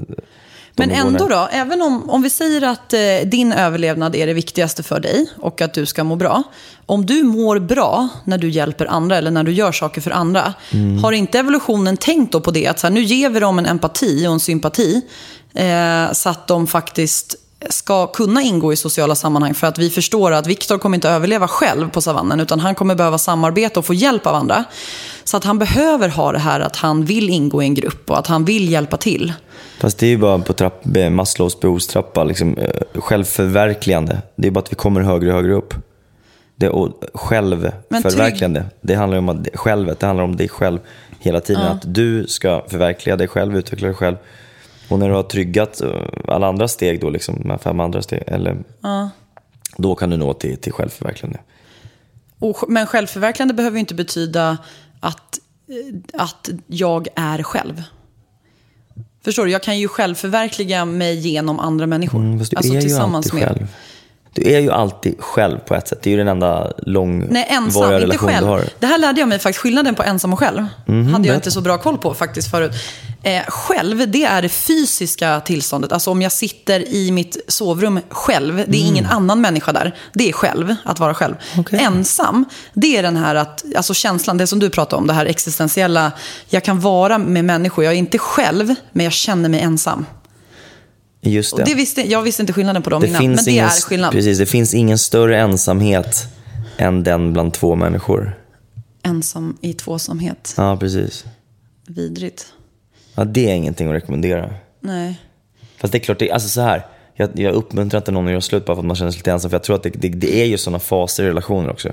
Men 0.78 0.90
ändå 0.90 1.28
då, 1.28 1.48
även 1.52 1.82
om, 1.82 2.10
om 2.10 2.22
vi 2.22 2.30
säger 2.30 2.62
att 2.62 2.92
eh, 2.92 3.00
din 3.24 3.52
överlevnad 3.52 4.16
är 4.16 4.26
det 4.26 4.32
viktigaste 4.32 4.82
för 4.82 5.00
dig 5.00 5.26
och 5.36 5.60
att 5.60 5.74
du 5.74 5.86
ska 5.86 6.04
må 6.04 6.16
bra. 6.16 6.42
Om 6.86 7.06
du 7.06 7.22
mår 7.22 7.58
bra 7.58 8.08
när 8.24 8.38
du 8.38 8.50
hjälper 8.50 8.86
andra 8.86 9.16
eller 9.16 9.30
när 9.30 9.44
du 9.44 9.52
gör 9.52 9.72
saker 9.72 10.00
för 10.00 10.10
andra, 10.10 10.54
har 11.02 11.12
inte 11.12 11.38
evolutionen 11.38 11.96
tänkt 11.96 12.32
då 12.32 12.40
på 12.40 12.50
det? 12.50 12.66
Att 12.66 12.78
så 12.78 12.86
här, 12.86 12.94
nu 12.94 13.02
ger 13.02 13.30
vi 13.30 13.40
dem 13.40 13.58
en 13.58 13.66
empati 13.66 14.26
och 14.26 14.32
en 14.32 14.40
sympati 14.40 15.02
eh, 15.54 16.12
så 16.12 16.28
att 16.28 16.46
de 16.46 16.66
faktiskt 16.66 17.36
ska 17.68 18.06
kunna 18.06 18.42
ingå 18.42 18.72
i 18.72 18.76
sociala 18.76 19.14
sammanhang 19.14 19.54
för 19.54 19.66
att 19.66 19.78
vi 19.78 19.90
förstår 19.90 20.32
att 20.32 20.46
Viktor 20.46 20.78
kommer 20.78 20.96
inte 20.96 21.08
överleva 21.08 21.48
själv 21.48 21.90
på 21.90 22.00
savannen 22.00 22.40
utan 22.40 22.60
han 22.60 22.74
kommer 22.74 22.94
behöva 22.94 23.18
samarbeta 23.18 23.80
och 23.80 23.86
få 23.86 23.94
hjälp 23.94 24.26
av 24.26 24.34
andra. 24.34 24.64
Så 25.24 25.36
att 25.36 25.44
han 25.44 25.58
behöver 25.58 26.08
ha 26.08 26.32
det 26.32 26.38
här 26.38 26.60
att 26.60 26.76
han 26.76 27.04
vill 27.04 27.30
ingå 27.30 27.62
i 27.62 27.66
en 27.66 27.74
grupp 27.74 28.10
och 28.10 28.18
att 28.18 28.26
han 28.26 28.44
vill 28.44 28.72
hjälpa 28.72 28.96
till. 28.96 29.32
Fast 29.80 29.98
det 29.98 30.06
är 30.06 30.10
ju 30.10 30.18
bara 30.18 30.38
på 30.38 30.52
trapp, 30.52 30.96
eh, 30.96 31.10
Maslows 31.10 31.60
behovstrappa, 31.60 32.24
liksom, 32.24 32.58
eh, 32.58 33.00
självförverkligande. 33.00 34.22
Det 34.36 34.48
är 34.48 34.50
bara 34.50 34.60
att 34.60 34.72
vi 34.72 34.76
kommer 34.76 35.00
högre 35.00 35.28
och 35.28 35.34
högre 35.34 35.54
upp. 35.54 35.74
Det, 36.56 36.68
och 36.68 37.04
självförverkligande, 37.14 38.64
det 38.80 38.94
handlar 38.94 39.18
om 39.18 39.28
att, 39.28 39.48
självet, 39.54 40.00
det 40.00 40.06
handlar 40.06 40.24
om 40.24 40.36
dig 40.36 40.48
själv 40.48 40.78
hela 41.20 41.40
tiden. 41.40 41.62
Att 41.62 41.82
du 41.94 42.26
ska 42.26 42.64
förverkliga 42.68 43.16
dig 43.16 43.28
själv, 43.28 43.56
utveckla 43.56 43.88
dig 43.88 43.96
själv. 43.96 44.16
Och 44.88 44.98
när 44.98 45.08
du 45.08 45.14
har 45.14 45.22
tryggat 45.22 45.80
eh, 45.80 45.90
alla 46.28 46.46
andra 46.46 46.68
steg, 46.68 47.00
då, 47.00 47.10
liksom, 47.10 47.38
de 47.42 47.50
här 47.50 47.58
fem 47.58 47.80
andra 47.80 48.02
steg, 48.02 48.22
eller, 48.26 48.56
då 49.76 49.94
kan 49.94 50.10
du 50.10 50.16
nå 50.16 50.34
till, 50.34 50.56
till 50.56 50.72
självförverkligande. 50.72 51.38
Och, 52.38 52.64
men 52.68 52.86
självförverkligande 52.86 53.54
behöver 53.54 53.76
ju 53.76 53.80
inte 53.80 53.94
betyda 53.94 54.58
att, 55.00 55.38
att 56.12 56.48
jag 56.66 57.08
är 57.14 57.42
själv. 57.42 57.82
Förstår 59.24 59.44
du? 59.44 59.50
Jag 59.52 59.62
kan 59.62 59.78
ju 59.78 59.88
självförverkliga 59.88 60.84
mig 60.84 61.16
genom 61.16 61.60
andra 61.60 61.86
människor. 61.86 62.20
Mm, 62.20 62.38
fast 62.38 62.50
du 62.50 62.56
alltså 62.56 62.72
är 62.72 62.74
ju 62.74 62.80
tillsammans 62.80 63.26
alltid 63.26 63.40
med. 63.40 63.48
själv. 63.48 63.66
Du 64.34 64.50
är 64.50 64.60
ju 64.60 64.70
alltid 64.70 65.14
själv 65.18 65.58
på 65.58 65.74
ett 65.74 65.88
sätt. 65.88 65.98
Det 66.02 66.10
är 66.10 66.12
ju 66.12 66.16
den 66.16 66.28
enda 66.28 66.72
långvariga 66.78 67.32
Nej, 67.32 67.46
ensam, 67.50 68.02
inte 68.02 68.18
själv. 68.18 68.46
du 68.46 68.52
har. 68.52 68.64
Det 68.78 68.86
här 68.86 68.98
lärde 68.98 69.20
jag 69.20 69.28
mig 69.28 69.38
faktiskt, 69.38 69.62
skillnaden 69.62 69.94
på 69.94 70.02
ensam 70.02 70.32
och 70.32 70.38
själv. 70.38 70.66
hade 71.12 71.28
jag 71.28 71.36
inte 71.36 71.50
så 71.50 71.60
bra 71.60 71.78
koll 71.78 71.98
på 71.98 72.14
faktiskt 72.14 72.50
förut. 72.50 72.72
Eh, 73.22 73.42
själv, 73.48 74.10
det 74.10 74.24
är 74.24 74.42
det 74.42 74.48
fysiska 74.48 75.40
tillståndet. 75.40 75.92
Alltså 75.92 76.10
om 76.10 76.22
jag 76.22 76.32
sitter 76.32 76.88
i 76.88 77.10
mitt 77.10 77.36
sovrum 77.48 78.00
själv, 78.08 78.64
det 78.68 78.78
är 78.78 78.86
ingen 78.86 79.06
annan 79.06 79.40
människa 79.40 79.72
där. 79.72 79.94
Det 80.12 80.28
är 80.28 80.32
själv, 80.32 80.74
att 80.84 80.98
vara 80.98 81.14
själv. 81.14 81.34
Okej. 81.58 81.80
Ensam, 81.82 82.44
det 82.72 82.96
är 82.96 83.02
den 83.02 83.16
här 83.16 83.34
att, 83.34 83.64
alltså 83.76 83.94
känslan, 83.94 84.38
det 84.38 84.46
som 84.46 84.58
du 84.58 84.70
pratar 84.70 84.96
om, 84.96 85.06
det 85.06 85.12
här 85.12 85.26
existentiella. 85.26 86.12
Jag 86.48 86.64
kan 86.64 86.80
vara 86.80 87.18
med 87.18 87.44
människor, 87.44 87.84
jag 87.84 87.94
är 87.94 87.98
inte 87.98 88.18
själv, 88.18 88.74
men 88.92 89.04
jag 89.04 89.12
känner 89.12 89.48
mig 89.48 89.60
ensam. 89.60 90.06
Just 91.20 91.52
Och 91.52 91.64
det 91.64 91.74
visste, 91.74 92.10
jag 92.10 92.22
visste 92.22 92.42
inte 92.42 92.52
skillnaden 92.52 92.82
på 92.82 92.90
dem 92.90 93.04
innan, 93.04 93.26
men 93.26 93.36
det 93.44 93.50
ingen, 93.50 93.64
är 93.64 93.70
skillnad. 93.70 94.12
Precis, 94.12 94.38
det 94.38 94.46
finns 94.46 94.74
ingen 94.74 94.98
större 94.98 95.40
ensamhet 95.40 96.26
än 96.76 97.02
den 97.04 97.32
bland 97.32 97.52
två 97.52 97.74
människor. 97.74 98.38
Ensam 99.02 99.56
i 99.60 99.72
tvåsamhet. 99.72 100.54
Ja, 100.56 100.76
precis. 100.76 101.24
Vidrigt. 101.86 102.46
Ja, 103.14 103.24
det 103.24 103.50
är 103.50 103.54
ingenting 103.54 103.88
att 103.88 103.94
rekommendera. 103.94 104.54
Nej. 104.80 105.20
Fast 105.76 105.92
det 105.92 105.98
är 105.98 106.00
klart, 106.00 106.18
det, 106.18 106.30
alltså 106.30 106.48
så 106.48 106.60
här. 106.60 106.86
Jag, 107.14 107.30
jag 107.34 107.54
uppmuntrar 107.54 108.00
inte 108.00 108.10
någon 108.10 108.24
att 108.26 108.30
göra 108.30 108.40
slut 108.40 108.66
bara 108.66 108.76
för 108.76 108.80
att 108.80 108.86
man 108.86 108.96
känner 108.96 109.10
sig 109.10 109.18
lite 109.18 109.32
ensam. 109.32 109.50
För 109.50 109.54
jag 109.54 109.62
tror 109.62 109.76
att 109.76 109.82
det, 109.82 109.90
det, 109.90 110.08
det 110.08 110.42
är 110.42 110.44
ju 110.44 110.58
sådana 110.58 110.78
faser 110.78 111.24
i 111.24 111.26
relationer 111.26 111.70
också. 111.70 111.92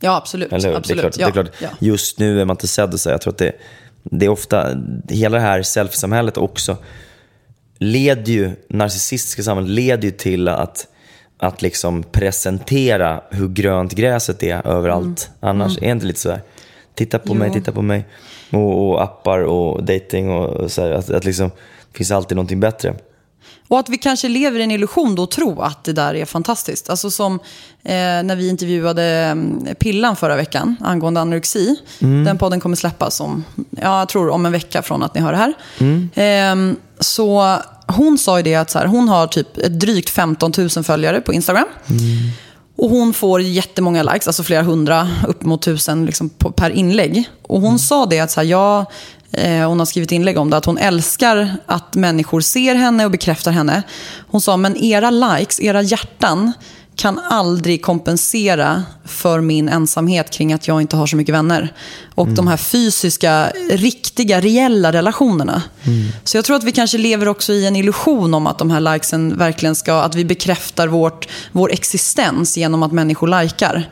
Ja, 0.00 0.16
absolut. 0.16 0.52
Eller 0.52 0.68
hur? 0.68 0.76
absolut. 0.76 1.02
Det 1.02 1.08
är 1.08 1.10
klart, 1.10 1.18
ja. 1.18 1.26
det 1.26 1.40
är 1.40 1.44
klart 1.44 1.54
Ja. 1.80 1.86
just 1.86 2.18
nu 2.18 2.40
är 2.40 2.44
man 2.44 2.54
inte 2.54 2.68
sedd 2.68 2.92
och 2.92 3.00
så. 3.00 3.10
Jag 3.10 3.20
tror 3.20 3.32
att 3.32 3.38
det, 3.38 3.52
det 4.02 4.26
är 4.26 4.28
ofta, 4.28 4.76
hela 5.08 5.36
det 5.36 5.42
här 5.42 5.62
self-samhället 5.62 6.36
också 6.36 6.76
leder 7.78 8.32
ju, 8.32 8.50
narcissistiska 8.68 9.42
samhället 9.42 9.70
leder 9.70 10.04
ju 10.04 10.10
till 10.10 10.48
att, 10.48 10.86
att 11.38 11.62
liksom 11.62 12.02
presentera 12.02 13.20
hur 13.30 13.48
grönt 13.48 13.92
gräset 13.92 14.42
är 14.42 14.66
överallt. 14.66 15.30
Annars 15.40 15.76
är 15.76 15.80
det 15.80 15.90
inte 15.90 16.06
lite 16.06 16.20
så 16.20 16.30
här. 16.30 16.40
Titta 16.94 17.18
på 17.18 17.34
mig, 17.34 17.46
Mm. 17.46 17.56
Jo. 17.56 17.60
titta 17.60 17.72
på 17.72 17.82
mig. 17.82 18.04
Och, 18.52 18.88
och 18.88 19.02
appar 19.02 19.38
och 19.40 19.84
dating 19.84 20.30
och 20.30 20.70
så 20.72 20.82
här, 20.82 20.90
att, 20.90 21.10
att 21.10 21.24
liksom, 21.24 21.48
det 21.92 21.98
finns 21.98 22.10
alltid 22.10 22.36
någonting 22.36 22.60
bättre. 22.60 22.94
Och 23.68 23.78
att 23.78 23.88
vi 23.88 23.98
kanske 23.98 24.28
lever 24.28 24.60
i 24.60 24.62
en 24.62 24.70
illusion 24.70 25.14
då 25.14 25.22
och 25.22 25.30
tror 25.30 25.64
att 25.64 25.84
det 25.84 25.92
där 25.92 26.14
är 26.14 26.24
fantastiskt. 26.24 26.90
Alltså 26.90 27.10
som 27.10 27.34
eh, 27.84 27.92
när 28.22 28.36
vi 28.36 28.48
intervjuade 28.48 29.04
mm, 29.04 29.74
Pillan 29.80 30.16
förra 30.16 30.36
veckan 30.36 30.76
angående 30.80 31.20
anorexi. 31.20 31.76
Den 32.24 32.38
podden 32.38 32.60
kommer 32.60 32.76
släppas 32.76 33.20
om, 33.20 33.44
ja, 33.70 33.98
jag 33.98 34.08
tror 34.08 34.30
om 34.30 34.46
en 34.46 34.52
vecka 34.52 34.82
från 34.82 35.02
att 35.02 35.14
ni 35.14 35.20
hör 35.20 35.32
det 35.32 35.38
här. 35.38 35.54
Ehm, 36.14 36.76
så 37.00 37.56
hon 37.86 38.18
sa 38.18 38.36
ju 38.36 38.42
det 38.42 38.54
att 38.54 38.70
så 38.70 38.78
här, 38.78 38.86
hon 38.86 39.08
har 39.08 39.26
typ 39.26 39.58
ett 39.58 39.80
drygt 39.80 40.10
15 40.10 40.52
000 40.58 40.68
följare 40.68 41.20
på 41.20 41.32
Instagram. 41.32 41.66
Och 42.76 42.90
hon 42.90 43.14
får 43.14 43.40
jättemånga 43.40 44.02
likes, 44.02 44.26
alltså 44.26 44.42
flera 44.42 44.62
hundra, 44.62 45.08
upp 45.28 45.42
mot 45.42 45.62
tusen 45.62 46.06
liksom, 46.06 46.28
per 46.28 46.70
inlägg. 46.70 47.28
Och 47.42 47.60
hon 47.60 47.78
sa 47.78 48.06
det 48.06 48.20
att 48.20 48.30
så 48.30 48.40
här, 48.40 48.48
jag, 48.48 48.78
eh, 48.78 48.86
Eh, 49.32 49.68
hon 49.68 49.78
har 49.78 49.86
skrivit 49.86 50.12
inlägg 50.12 50.38
om 50.38 50.50
det, 50.50 50.56
att 50.56 50.64
hon 50.64 50.78
älskar 50.78 51.56
att 51.66 51.94
människor 51.94 52.40
ser 52.40 52.74
henne 52.74 53.04
och 53.04 53.10
bekräftar 53.10 53.52
henne. 53.52 53.82
Hon 54.28 54.40
sa, 54.40 54.56
men 54.56 54.76
era 54.76 55.10
likes, 55.10 55.60
era 55.60 55.82
hjärtan 55.82 56.52
kan 56.98 57.18
aldrig 57.18 57.82
kompensera 57.82 58.82
för 59.04 59.40
min 59.40 59.68
ensamhet 59.68 60.30
kring 60.30 60.52
att 60.52 60.68
jag 60.68 60.80
inte 60.80 60.96
har 60.96 61.06
så 61.06 61.16
mycket 61.16 61.34
vänner. 61.34 61.72
Och 62.14 62.28
de 62.28 62.46
här 62.46 62.56
fysiska, 62.56 63.52
riktiga, 63.70 64.40
reella 64.40 64.92
relationerna. 64.92 65.62
Så 66.24 66.36
jag 66.36 66.44
tror 66.44 66.56
att 66.56 66.64
vi 66.64 66.72
kanske 66.72 66.98
lever 66.98 67.28
också 67.28 67.52
i 67.52 67.66
en 67.66 67.76
illusion 67.76 68.34
om 68.34 68.46
att 68.46 68.58
de 68.58 68.70
här 68.70 68.80
likesen 68.80 69.38
verkligen 69.38 69.74
ska, 69.74 70.00
att 70.00 70.14
vi 70.14 70.24
bekräftar 70.24 70.88
vårt, 70.88 71.28
vår 71.52 71.72
existens 71.72 72.56
genom 72.56 72.82
att 72.82 72.92
människor 72.92 73.42
likar. 73.42 73.90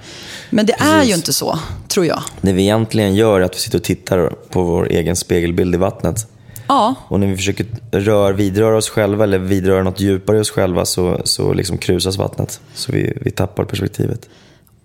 Men 0.51 0.66
det 0.66 0.75
är 0.79 1.05
ju 1.05 1.14
inte 1.14 1.33
så, 1.33 1.59
tror 1.88 2.07
jag. 2.07 2.23
Det 2.40 2.53
vi 2.53 2.62
egentligen 2.62 3.14
gör 3.14 3.40
är 3.40 3.45
att 3.45 3.55
vi 3.55 3.61
sitter 3.61 3.79
och 3.79 3.85
tittar 3.85 4.29
på 4.51 4.62
vår 4.62 4.88
egen 4.90 5.16
spegelbild 5.16 5.75
i 5.75 5.79
vattnet. 5.79 6.36
Ja, 6.66 6.94
Och 7.09 7.20
när 7.20 7.26
vi 7.26 7.37
försöker 7.37 7.66
rör, 7.90 8.33
vidröra 8.33 8.76
oss 8.76 8.88
själva 8.88 9.24
eller 9.24 9.38
vidröra 9.38 9.83
något 9.83 10.00
djupare 10.00 10.37
i 10.37 10.40
oss 10.40 10.50
själva 10.50 10.85
så, 10.85 11.20
så 11.24 11.52
liksom 11.52 11.79
krusas 11.79 12.16
vattnet. 12.16 12.61
Så 12.74 12.92
vi, 12.92 13.18
vi 13.20 13.31
tappar 13.31 13.64
perspektivet. 13.64 14.29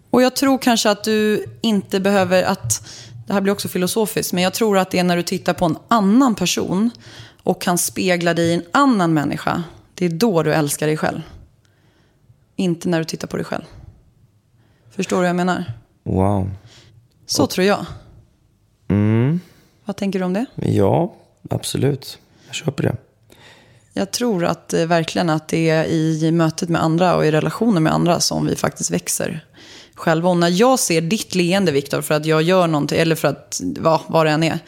Och 0.09 0.21
jag 0.21 0.35
tror 0.35 0.57
kanske 0.57 0.89
att 0.89 1.03
du 1.03 1.45
inte 1.61 1.99
behöver 1.99 2.43
att, 2.43 2.87
det 3.27 3.33
här 3.33 3.41
blir 3.41 3.53
också 3.53 3.67
filosofiskt, 3.67 4.33
men 4.33 4.43
jag 4.43 4.53
tror 4.53 4.77
att 4.77 4.91
det 4.91 4.99
är 4.99 5.03
när 5.03 5.17
du 5.17 5.23
tittar 5.23 5.53
på 5.53 5.65
en 5.65 5.77
annan 5.87 6.35
person 6.35 6.89
och 7.43 7.61
kan 7.61 7.77
spegla 7.77 8.33
dig 8.33 8.49
i 8.49 8.53
en 8.53 8.63
annan 8.71 9.13
människa, 9.13 9.63
det 9.93 10.05
är 10.05 10.09
då 10.09 10.43
du 10.43 10.53
älskar 10.53 10.87
dig 10.87 10.97
själv. 10.97 11.21
Inte 12.55 12.89
när 12.89 12.99
du 12.99 13.05
tittar 13.05 13.27
på 13.27 13.37
dig 13.37 13.45
själv. 13.45 13.63
Förstår 14.91 15.17
du 15.17 15.21
vad 15.21 15.29
jag 15.29 15.35
menar? 15.35 15.65
Wow. 16.03 16.49
Så 17.25 17.47
tror 17.47 17.67
jag. 17.67 17.85
Mm. 18.87 19.39
Vad 19.85 19.95
tänker 19.95 20.19
du 20.19 20.25
om 20.25 20.33
det? 20.33 20.45
Ja, 20.55 21.13
absolut. 21.51 22.19
Jag 22.47 22.55
köper 22.55 22.83
det. 22.83 22.95
Jag 23.93 24.11
tror 24.11 24.45
att 24.45 24.73
eh, 24.73 24.85
verkligen 24.85 25.29
att 25.29 25.47
det 25.47 25.69
är 25.69 25.85
i 25.85 26.31
mötet 26.31 26.69
med 26.69 26.83
andra 26.83 27.15
och 27.15 27.25
i 27.25 27.31
relationer 27.31 27.79
med 27.79 27.93
andra 27.93 28.19
som 28.19 28.45
vi 28.45 28.55
faktiskt 28.55 28.91
växer 28.91 29.45
själva. 29.95 30.29
Och 30.29 30.37
när 30.37 30.49
jag 30.49 30.79
ser 30.79 31.01
ditt 31.01 31.35
leende, 31.35 31.71
Viktor, 31.71 32.01
för 32.01 32.15
att 32.15 32.25
jag 32.25 32.41
gör 32.41 32.67
någonting, 32.67 32.99
eller 32.99 33.15
för 33.15 33.27
att, 33.27 33.61
va, 33.79 34.01
vad 34.07 34.25
det 34.25 34.31
än 34.31 34.43
är, 34.43 34.59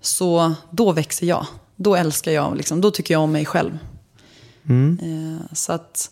så 0.00 0.54
då 0.70 0.92
växer 0.92 1.26
jag. 1.26 1.46
Då 1.76 1.96
älskar 1.96 2.32
jag, 2.32 2.56
liksom, 2.56 2.80
då 2.80 2.90
tycker 2.90 3.14
jag 3.14 3.22
om 3.22 3.32
mig 3.32 3.44
själv. 3.44 3.78
Eh, 5.02 5.46
så 5.52 5.72
att 5.72 6.10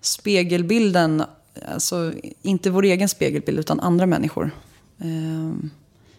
spegelbilden, 0.00 1.24
alltså 1.72 2.12
inte 2.42 2.70
vår 2.70 2.84
egen 2.84 3.08
spegelbild, 3.08 3.58
utan 3.58 3.80
andra 3.80 4.06
människor, 4.06 4.50
eh, 5.00 5.68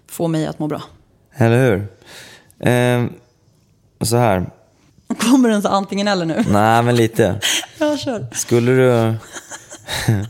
får 0.07 0.27
mig 0.27 0.45
att 0.45 0.59
må 0.59 0.67
bra. 0.67 0.83
Eller 1.33 1.71
hur? 1.71 1.87
Ehm, 2.59 3.09
så 4.01 4.17
här. 4.17 4.49
Kommer 5.17 5.49
den 5.49 5.61
så 5.61 5.67
antingen 5.67 6.07
eller 6.07 6.25
nu? 6.25 6.43
Nej, 6.49 6.83
men 6.83 6.95
lite. 6.95 7.39
Jag 7.77 7.99
kör. 7.99 8.27
Skulle 8.31 8.71
du... 8.71 9.13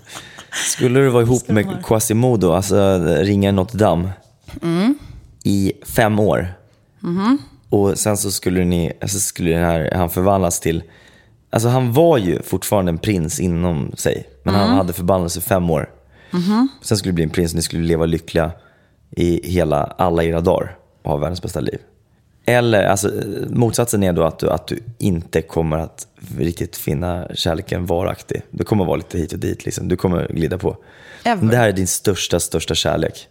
Skulle 0.72 1.00
du 1.00 1.10
vara 1.10 1.24
ihop 1.24 1.48
med 1.48 1.86
Quasimodo, 1.86 2.52
alltså 2.52 2.98
ringaren 3.04 3.56
Notre 3.56 3.78
Dame, 3.78 4.10
i 5.44 5.74
fem 5.86 6.20
år 6.20 6.54
och 7.70 7.98
sen 7.98 8.18
så 8.18 8.32
skulle, 8.32 8.66
ni, 8.66 8.92
alltså 9.02 9.20
skulle 9.20 9.52
den 9.52 9.64
här, 9.64 9.92
han 9.96 10.10
förvandlas 10.10 10.60
till... 10.60 10.84
Alltså 11.50 11.70
han 11.70 11.94
var 11.94 12.18
ju 12.18 12.42
fortfarande 12.42 12.90
en 12.90 12.98
prins 12.98 13.40
inom 13.40 13.92
sig, 13.98 14.30
men 14.44 14.56
han 14.56 14.70
hade 14.78 14.94
förvandlats 14.94 15.38
i 15.38 15.42
fem 15.42 15.70
år. 15.70 15.90
Sen 16.82 16.98
skulle 16.98 17.12
det 17.12 17.16
bli 17.16 17.24
en 17.24 17.30
prins 17.30 17.52
och 17.52 17.56
ni 17.56 17.62
skulle 17.62 17.84
leva 17.84 18.06
lyckliga 18.06 18.52
i 19.12 19.50
hela, 19.52 19.84
alla 19.84 20.24
era 20.24 20.42
dagar 20.42 20.78
och 21.04 21.12
ha 21.12 21.18
världens 21.18 21.42
bästa 21.42 21.60
liv. 21.60 21.80
Eller, 22.46 22.84
alltså, 22.86 23.12
motsatsen 23.50 24.04
är 24.04 24.14
då 24.14 24.24
att 24.24 24.40
du, 24.40 24.50
att 24.50 24.68
du 24.68 24.80
inte 24.98 25.42
kommer 25.42 25.78
att 25.78 26.08
riktigt 26.40 26.76
finna 26.76 27.28
kärleken 27.34 27.86
varaktig. 27.86 28.42
Du 28.52 28.64
kommer 28.64 28.86
vara 28.86 28.96
lite 28.96 29.18
hit 29.18 29.34
och 29.34 29.40
dit, 29.40 29.66
liksom. 29.66 29.88
du 29.88 29.96
kommer 29.98 30.28
glida 30.28 30.58
på. 30.58 30.78
Ever. 31.24 31.48
Det 31.52 31.58
här 31.58 31.68
är 31.68 31.72
din 31.74 31.88
största, 31.88 32.40
största 32.40 32.76
kärlek. 32.76 33.28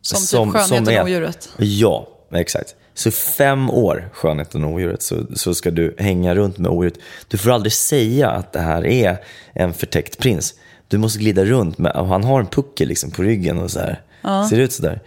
Som, 0.00 0.18
Som- 0.20 0.48
typ 0.52 0.60
skönheten 0.60 0.84
som 0.86 0.94
är- 0.94 0.98
och 1.00 1.04
odjuret. 1.04 1.48
Ja, 1.56 2.08
exakt. 2.32 2.74
Så 2.94 3.10
fem 3.10 3.70
år, 3.70 4.08
skönheten 4.12 4.64
och 4.64 4.72
odjuret, 4.72 5.02
så, 5.02 5.26
så 5.34 5.54
ska 5.54 5.70
du 5.70 5.94
hänga 5.98 6.34
runt 6.34 6.58
med 6.58 6.70
odjuret. 6.70 6.98
Du 7.28 7.38
får 7.38 7.50
aldrig 7.50 7.72
säga 7.72 8.30
att 8.30 8.52
det 8.52 8.60
här 8.60 8.86
är 8.86 9.16
en 9.52 9.74
förtäckt 9.74 10.18
prins. 10.18 10.54
Du 10.88 10.98
måste 10.98 11.18
glida 11.18 11.44
runt 11.44 11.78
med, 11.78 11.92
och 11.92 12.06
han 12.06 12.24
har 12.24 12.40
en 12.40 12.46
puckel 12.46 12.88
liksom 12.88 13.10
på 13.10 13.22
ryggen 13.22 13.58
och 13.58 13.70
så 13.70 13.80
här. 13.80 14.00
Ser 14.48 14.58
ut 14.58 14.72
sådär. 14.72 15.00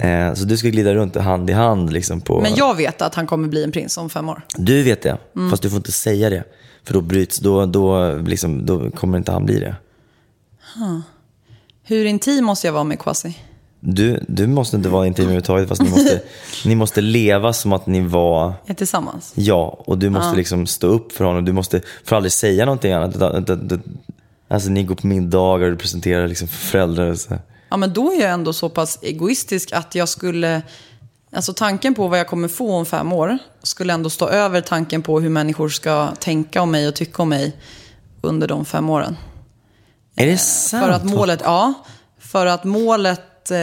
Eh, 0.00 0.34
så 0.34 0.44
du 0.44 0.56
ska 0.56 0.68
glida 0.68 0.94
runt 0.94 1.16
hand 1.16 1.50
i 1.50 1.52
hand 1.52 1.92
liksom 1.92 2.20
på... 2.20 2.40
Men 2.40 2.54
jag 2.54 2.76
vet 2.76 3.02
att 3.02 3.14
han 3.14 3.26
kommer 3.26 3.48
bli 3.48 3.64
en 3.64 3.72
prins 3.72 3.98
om 3.98 4.10
fem 4.10 4.28
år. 4.28 4.42
Du 4.56 4.82
vet 4.82 5.02
det, 5.02 5.18
fast 5.50 5.62
du 5.62 5.70
får 5.70 5.76
inte 5.76 5.92
säga 5.92 6.30
det. 6.30 6.44
För 6.84 6.94
då 6.94 7.00
bryts, 7.00 7.38
då, 7.38 7.66
då, 7.66 8.16
liksom, 8.16 8.66
då 8.66 8.90
kommer 8.90 9.18
inte 9.18 9.32
han 9.32 9.46
bli 9.46 9.60
det. 9.60 9.74
Hur 11.82 12.04
intim 12.04 12.44
måste 12.44 12.66
jag 12.66 12.72
vara 12.72 12.84
med 12.84 12.98
Kwasi? 12.98 13.38
Du, 13.80 14.24
du 14.28 14.46
måste 14.46 14.76
inte 14.76 14.88
vara 14.88 15.06
intim 15.06 15.24
överhuvudtaget, 15.24 15.68
fast 15.68 15.82
ni 15.82 15.90
måste, 15.90 16.20
ni 16.64 16.74
måste 16.74 17.00
leva 17.00 17.52
som 17.52 17.72
att 17.72 17.86
ni 17.86 18.00
var 18.00 18.52
Är 18.66 18.74
tillsammans? 18.74 19.32
Ja, 19.34 19.82
och 19.86 19.98
du 19.98 20.10
måste 20.10 20.36
liksom 20.36 20.66
stå 20.66 20.86
upp 20.86 21.12
för 21.12 21.24
honom. 21.24 21.44
Du 21.44 21.52
måste 21.52 21.82
får 22.04 22.16
aldrig 22.16 22.32
säga 22.32 22.64
någonting 22.64 22.92
annat. 22.92 23.16
Alltså 24.48 24.70
ni 24.70 24.82
går 24.82 24.94
på 24.94 25.06
middagar 25.06 25.66
och 25.66 25.72
du 25.72 25.78
presenterar 25.78 26.28
liksom 26.28 26.48
för 26.48 26.66
föräldrar. 26.66 27.10
Och 27.10 27.18
så. 27.18 27.38
Ja, 27.70 27.76
men 27.76 27.92
då 27.92 28.12
är 28.12 28.20
jag 28.20 28.30
ändå 28.30 28.52
så 28.52 28.68
pass 28.68 28.98
egoistisk 29.02 29.72
att 29.72 29.94
jag 29.94 30.08
skulle... 30.08 30.62
Alltså 31.32 31.52
tanken 31.52 31.94
på 31.94 32.08
vad 32.08 32.18
jag 32.18 32.26
kommer 32.26 32.48
få 32.48 32.74
om 32.74 32.86
fem 32.86 33.12
år 33.12 33.38
skulle 33.62 33.92
ändå 33.92 34.10
stå 34.10 34.28
över 34.28 34.60
tanken 34.60 35.02
på 35.02 35.20
hur 35.20 35.28
människor 35.28 35.68
ska 35.68 36.08
tänka 36.20 36.62
om 36.62 36.70
mig 36.70 36.88
och 36.88 36.94
tycka 36.94 37.22
om 37.22 37.28
mig 37.28 37.56
under 38.20 38.48
de 38.48 38.64
fem 38.64 38.90
åren. 38.90 39.16
Är 40.16 40.26
det 40.26 40.38
sant? 40.38 40.84
För 40.84 40.92
att 40.92 41.04
målet, 41.04 41.40
ja. 41.44 41.74
För 42.18 42.46
att 42.46 42.64
målet, 42.64 43.50
eh, 43.50 43.58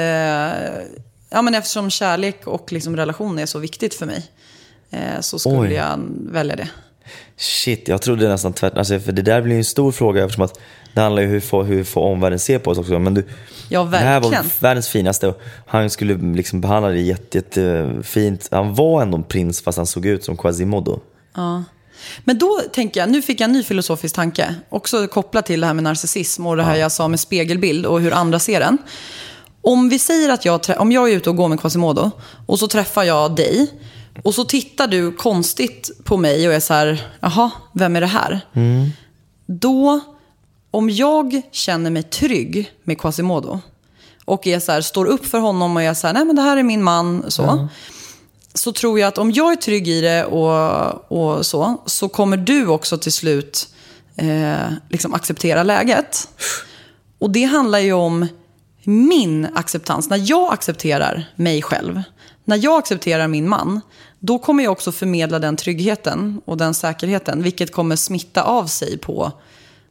ja 1.30 1.42
men 1.42 1.56
eftersom 1.56 1.90
kärlek 1.90 2.48
och 2.48 2.72
liksom 2.72 2.96
relation 2.96 3.40
är 3.40 3.46
så 3.46 3.60
viktigt 3.60 3.94
för 3.94 4.06
mig. 4.06 4.26
Eh, 4.90 5.20
så 5.20 5.40
skulle 5.40 5.58
Oj. 5.58 5.74
jag 5.74 6.00
välja 6.32 6.56
det. 6.56 6.70
Shit, 7.38 7.88
jag 7.88 8.02
trodde 8.02 8.30
nästan 8.30 8.54
tvärtom. 8.54 8.80
Alltså, 8.80 9.00
för 9.00 9.12
det 9.12 9.22
där 9.22 9.42
blir 9.42 9.54
ju 9.54 9.60
en 9.60 9.66
stor 9.66 9.92
fråga 9.92 10.24
eftersom 10.24 10.44
att 10.44 10.60
det 10.98 11.04
handlar 11.04 11.22
ju 11.22 11.28
om 11.28 11.34
hur, 11.34 11.64
hur 11.64 11.84
får 11.84 12.02
omvärlden 12.02 12.40
se 12.40 12.60
på 12.60 12.72
oss 12.72 12.78
också. 12.78 13.00
Men 13.00 13.14
du, 13.14 13.24
Ja, 13.70 13.84
det 13.84 13.98
här 13.98 14.20
var 14.20 14.62
världens 14.62 14.88
finaste 14.88 15.34
han 15.66 15.90
skulle 15.90 16.36
liksom 16.36 16.62
behandla 16.62 16.90
det 16.90 17.02
jätte, 17.02 17.38
jättefint. 17.38 18.48
Han 18.52 18.76
var 18.76 19.02
ändå 19.02 19.18
en 19.18 19.24
prins 19.24 19.62
fast 19.62 19.78
han 19.78 19.88
såg 19.88 20.06
ut 20.06 20.24
som 20.24 20.38
Quasimodo. 20.38 21.00
Men 22.24 22.38
då 22.38 22.62
tänker 22.74 23.00
jag, 23.00 23.10
nu 23.10 23.22
fick 23.22 23.42
jag 23.42 23.46
en 23.46 23.52
ny 23.52 23.64
filosofisk 23.64 24.16
tanke. 24.16 24.56
Också 24.70 25.08
kopplat 25.08 25.46
till 25.46 25.62
det 25.62 25.68
här 25.68 25.74
med 25.74 25.84
narcissism 25.84 26.48
och 26.48 26.58
det 26.58 26.64
här 26.64 26.76
jag 26.76 26.92
sa 26.92 27.08
med 27.08 27.20
spegelbild 27.20 27.86
och 27.86 28.02
hur 28.02 28.14
andra 28.14 28.40
ser 28.40 28.60
den. 28.60 28.78
Om 29.62 29.90
vi 29.90 30.00
säger 30.00 30.30
att 30.30 30.46
jag, 30.46 30.62
om 30.78 30.92
jag 30.92 31.12
är 31.12 31.16
ute 31.16 31.30
och 31.30 31.36
går 31.36 31.48
med 31.48 31.60
Quasimodo 31.60 32.12
och 32.46 32.60
så 32.60 32.68
träffar 32.68 33.04
jag 33.04 33.36
dig. 33.36 33.72
Och 34.24 34.34
så 34.34 34.44
tittar 34.44 34.88
du 34.88 35.12
konstigt 35.12 35.92
på 36.04 36.18
mig 36.18 36.48
och 36.48 36.54
är 36.54 36.60
så 36.60 36.74
här, 36.74 37.08
jaha, 37.20 37.52
vem 37.74 37.96
är 37.96 38.02
det 38.02 38.08
här? 38.08 38.40
Då, 39.46 40.00
om 40.78 40.90
jag 40.90 41.42
känner 41.52 41.90
mig 41.90 42.04
trygg 42.04 42.72
med 42.84 43.00
Quasimodo 43.00 43.60
och 44.26 44.48
är 44.48 44.60
så 44.60 44.72
här, 44.72 44.82
står 44.82 45.06
upp 45.06 45.26
för 45.26 45.40
honom 45.40 45.76
och 45.76 45.82
är 45.82 45.94
så 45.94 46.08
här, 46.08 46.14
nej 46.14 46.26
men 46.26 46.36
det 46.36 46.42
här 46.42 46.58
är 46.58 46.64
min 46.64 46.84
man, 46.84 47.32
så. 47.32 47.68
Så 48.54 48.72
tror 48.72 49.00
jag 49.00 49.08
att 49.08 49.18
om 49.18 49.32
jag 49.32 49.52
är 49.52 49.56
trygg 49.56 49.88
i 49.88 50.02
det 50.02 50.26
och, 50.26 51.12
och 51.12 51.46
så, 51.46 51.82
så 51.86 52.10
kommer 52.10 52.38
du 52.38 52.68
också 52.68 52.98
till 52.98 53.12
slut 53.12 53.70
eh, 54.16 54.72
liksom 54.90 55.14
acceptera 55.14 55.64
läget. 55.64 56.30
Och 57.20 57.30
det 57.30 57.44
handlar 57.44 57.80
ju 57.80 57.94
om 57.94 58.28
min 58.84 59.48
acceptans. 59.56 60.10
När 60.10 60.30
jag 60.30 60.54
accepterar 60.54 61.34
mig 61.36 61.62
själv, 61.62 62.02
när 62.46 62.64
jag 62.64 62.80
accepterar 62.80 63.28
min 63.28 63.50
man, 63.50 63.82
då 64.20 64.40
kommer 64.40 64.64
jag 64.64 64.72
också 64.72 64.92
förmedla 64.92 65.40
den 65.40 65.56
tryggheten 65.56 66.42
och 66.46 66.58
den 66.58 66.74
säkerheten, 66.74 67.44
vilket 67.44 67.72
kommer 67.72 67.96
smitta 67.96 68.44
av 68.44 68.66
sig 68.68 68.98
på 68.98 69.32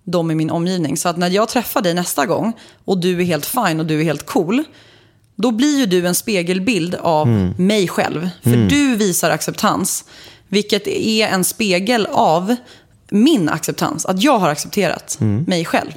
de 0.07 0.31
i 0.31 0.35
min 0.35 0.51
omgivning. 0.51 0.97
Så 0.97 1.09
att 1.09 1.17
när 1.17 1.31
jag 1.31 1.49
träffar 1.49 1.83
dig 1.83 1.95
nästa 1.95 2.27
gång 2.27 2.53
och 2.85 2.99
du 2.99 3.21
är 3.21 3.25
helt 3.25 3.47
fine 3.47 3.81
och 3.81 3.87
du 3.87 4.01
är 4.01 4.05
helt 4.05 4.27
cool, 4.27 4.65
då 5.37 5.51
blir 5.51 5.79
ju 5.79 5.87
du 5.87 6.07
en 6.07 6.15
spegelbild 6.15 6.95
av 6.95 7.29
mig 7.59 7.89
själv. 7.89 8.29
För 8.43 8.69
du 8.69 8.97
visar 8.97 9.31
acceptans, 9.31 10.05
vilket 10.49 10.87
är 10.87 11.27
en 11.27 11.45
spegel 11.45 12.07
av 12.11 12.57
min 13.11 13.49
acceptans. 13.49 14.07
Att 14.07 14.23
jag 14.23 14.39
har 14.39 14.49
accepterat 14.49 15.17
mig 15.47 15.65
själv. 15.65 15.91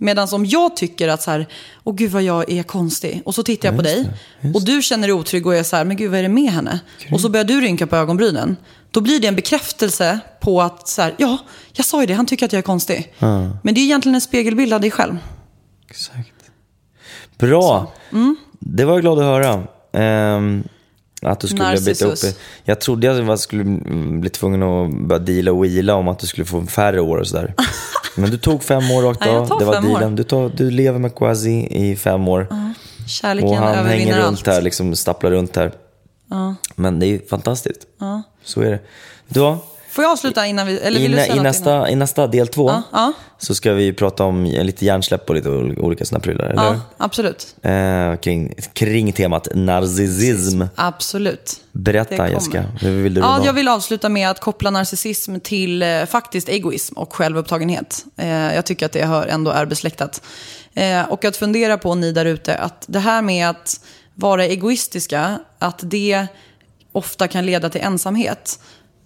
Medan 0.00 0.28
om 0.32 0.46
jag 0.46 0.76
tycker 0.76 1.08
att 1.08 1.22
så 1.22 1.30
här, 1.30 1.46
åh 1.84 1.94
gud 1.94 2.10
vad 2.10 2.22
jag 2.22 2.50
är 2.52 2.62
konstig. 2.62 3.22
Och 3.24 3.34
så 3.34 3.42
tittar 3.42 3.68
jag 3.68 3.76
på 3.76 3.82
dig 3.82 4.10
och 4.54 4.64
du 4.64 4.82
känner 4.82 5.08
dig 5.08 5.14
otrygg 5.14 5.46
och 5.46 5.54
är 5.56 5.62
så 5.62 5.76
här, 5.76 5.84
men 5.84 5.96
gud 5.96 6.10
vad 6.10 6.18
är 6.18 6.22
det 6.22 6.28
med 6.28 6.52
henne? 6.52 6.80
Och 7.12 7.20
så 7.20 7.28
börjar 7.28 7.44
du 7.44 7.60
rynka 7.60 7.86
på 7.86 7.96
ögonbrynen. 7.96 8.56
Då 8.90 9.00
blir 9.00 9.20
det 9.20 9.26
en 9.28 9.36
bekräftelse 9.36 10.20
på 10.40 10.62
att 10.62 10.88
så 10.88 11.02
här, 11.02 11.14
ja, 11.18 11.38
jag 11.72 11.86
sa 11.86 12.00
ju 12.00 12.06
det, 12.06 12.14
han 12.14 12.26
tycker 12.26 12.46
att 12.46 12.52
jag 12.52 12.58
är 12.58 12.62
konstig. 12.62 13.14
Men 13.62 13.74
det 13.74 13.80
är 13.80 13.82
egentligen 13.82 14.14
en 14.14 14.20
spegelbild 14.20 14.72
av 14.72 14.80
dig 14.80 14.90
själv. 14.90 15.16
Exakt. 15.90 16.32
Bra. 17.38 17.92
Det 18.60 18.84
var 18.84 18.92
jag 18.92 19.00
glad 19.02 19.18
att 19.18 19.24
höra. 19.24 19.62
Ehm, 19.92 20.64
att 21.22 21.40
du 21.40 21.48
skulle 21.48 21.64
byta 21.76 22.04
upp 22.04 22.10
Narcissus. 22.10 22.38
Jag 22.64 22.80
trodde 22.80 23.06
jag 23.06 23.22
var- 23.22 23.36
skulle 23.36 23.62
mm, 23.62 24.20
bli 24.20 24.30
tvungen 24.30 24.62
att 24.62 24.90
börja 25.08 25.18
deala 25.18 25.52
och 25.52 25.64
wheela 25.64 25.94
om 25.94 26.08
att 26.08 26.18
du 26.18 26.26
skulle 26.26 26.44
få 26.44 26.66
färre 26.66 27.00
år 27.00 27.16
och 27.16 27.26
sådär. 27.26 27.54
Men 28.16 28.30
du 28.30 28.38
tog 28.38 28.62
fem 28.62 28.90
år 28.90 29.02
rakt 29.02 29.26
jag 29.26 29.52
av. 29.52 29.58
Det 29.58 29.64
var 29.64 29.82
dealen. 29.82 30.16
Du, 30.16 30.22
tar, 30.22 30.48
du 30.56 30.70
lever 30.70 30.98
med 30.98 31.14
Quasi 31.14 31.66
i 31.70 31.96
fem 31.96 32.28
år. 32.28 32.46
Kärleken 33.06 33.48
och 33.48 33.56
han 33.56 33.86
hänger 33.86 34.16
runt 34.16 34.26
allt. 34.26 34.46
här, 34.46 34.62
liksom 34.62 34.96
stapplar 34.96 35.30
runt 35.30 35.56
här. 35.56 35.72
Men 36.76 36.98
det 37.00 37.06
är 37.06 37.08
ju 37.08 37.26
fantastiskt. 37.26 37.80
Så 38.48 38.60
är 38.60 38.70
det. 38.70 38.78
Då, 39.28 39.58
Får 39.90 40.04
jag 40.04 40.12
avsluta 40.12 40.46
innan 40.46 40.66
vi... 40.66 40.78
Eller 40.78 41.00
vill 41.00 41.12
i, 41.14 41.16
du 41.16 41.22
säga 41.22 41.36
i, 41.36 41.40
nästa, 41.40 41.90
I 41.90 41.96
nästa 41.96 42.26
del 42.26 42.48
två 42.48 42.68
Ja, 42.70 42.82
ja. 42.92 43.12
så 43.38 43.54
ska 43.54 43.72
vi 43.72 43.92
prata 43.92 44.24
om 44.24 44.44
lite 44.44 44.84
hjärnsläpp 44.84 45.28
och 45.28 45.34
lite 45.34 45.48
ol- 45.48 45.78
olika 45.78 46.04
sådana 46.04 46.22
prylar. 46.22 46.44
Eller? 46.44 46.62
Ja, 46.62 46.80
absolut. 46.96 47.56
Eh, 47.62 48.16
kring, 48.16 48.54
kring 48.72 49.12
temat 49.12 49.48
narcissism. 49.54 50.62
Absolut. 50.74 51.60
Berätta. 51.72 52.30
Jessica, 52.30 52.64
hur 52.80 53.02
vill 53.02 53.14
du 53.14 53.20
Ja, 53.20 53.40
jag 53.44 53.52
vill 53.52 53.68
avsluta 53.68 54.08
med 54.08 54.30
att 54.30 54.40
koppla 54.40 54.70
narcissism 54.70 55.40
till 55.40 55.82
eh, 55.82 56.04
faktiskt 56.06 56.48
egoism 56.48 56.94
och 56.98 57.12
självupptagenhet. 57.14 58.04
Eh, 58.16 58.28
jag 58.54 58.66
tycker 58.66 58.86
att 58.86 58.92
det 58.92 59.04
hör, 59.06 59.26
ändå 59.26 59.50
är 59.50 59.66
besläktat. 59.66 60.22
Eh, 60.74 61.02
och 61.08 61.24
att 61.24 61.36
fundera 61.36 61.78
på, 61.78 61.94
ni 61.94 62.12
där 62.12 62.24
ute, 62.24 62.54
att 62.56 62.84
det 62.88 62.98
här 62.98 63.22
med 63.22 63.50
att 63.50 63.80
vara 64.14 64.44
egoistiska, 64.44 65.38
att 65.58 65.80
det 65.82 66.26
ofta 66.92 67.28
kan 67.28 67.46
leda 67.46 67.70
till 67.70 67.80
ensamhet. 67.80 68.60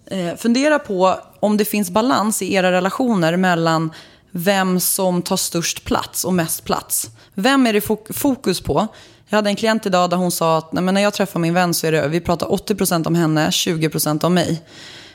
Eh, 0.05 0.35
fundera 0.35 0.79
på 0.79 1.19
om 1.39 1.57
det 1.57 1.65
finns 1.65 1.89
balans 1.89 2.41
i 2.41 2.53
era 2.53 2.71
relationer 2.71 3.37
mellan 3.37 3.91
vem 4.31 4.79
som 4.79 5.21
tar 5.21 5.37
störst 5.37 5.83
plats 5.85 6.25
och 6.25 6.33
mest 6.33 6.63
plats. 6.63 7.09
Vem 7.33 7.67
är 7.67 7.73
det 7.73 8.13
fokus 8.13 8.61
på? 8.61 8.87
Jag 9.29 9.37
hade 9.37 9.49
en 9.49 9.55
klient 9.55 9.85
idag 9.85 10.09
där 10.09 10.17
hon 10.17 10.31
sa 10.31 10.57
att 10.57 10.73
Nej, 10.73 10.83
men 10.83 10.93
när 10.93 11.01
jag 11.01 11.13
träffar 11.13 11.39
min 11.39 11.53
vän 11.53 11.73
så 11.73 11.87
är 11.87 11.91
det, 11.91 12.07
vi 12.07 12.21
pratar 12.21 12.47
80% 12.47 13.07
om 13.07 13.15
henne, 13.15 13.49
20% 13.49 14.25
om 14.25 14.33
mig. 14.33 14.61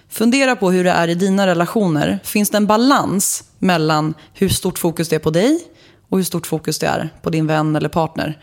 Fundera 0.08 0.56
på 0.56 0.70
hur 0.70 0.84
det 0.84 0.90
är 0.90 1.08
i 1.08 1.14
dina 1.14 1.46
relationer. 1.46 2.18
Finns 2.24 2.50
det 2.50 2.56
en 2.56 2.66
balans 2.66 3.44
mellan 3.58 4.14
hur 4.34 4.48
stort 4.48 4.78
fokus 4.78 5.08
det 5.08 5.16
är 5.16 5.20
på 5.20 5.30
dig 5.30 5.60
och 6.08 6.18
hur 6.18 6.24
stort 6.24 6.46
fokus 6.46 6.78
det 6.78 6.86
är 6.86 7.14
på 7.22 7.30
din 7.30 7.46
vän 7.46 7.76
eller 7.76 7.88
partner? 7.88 8.38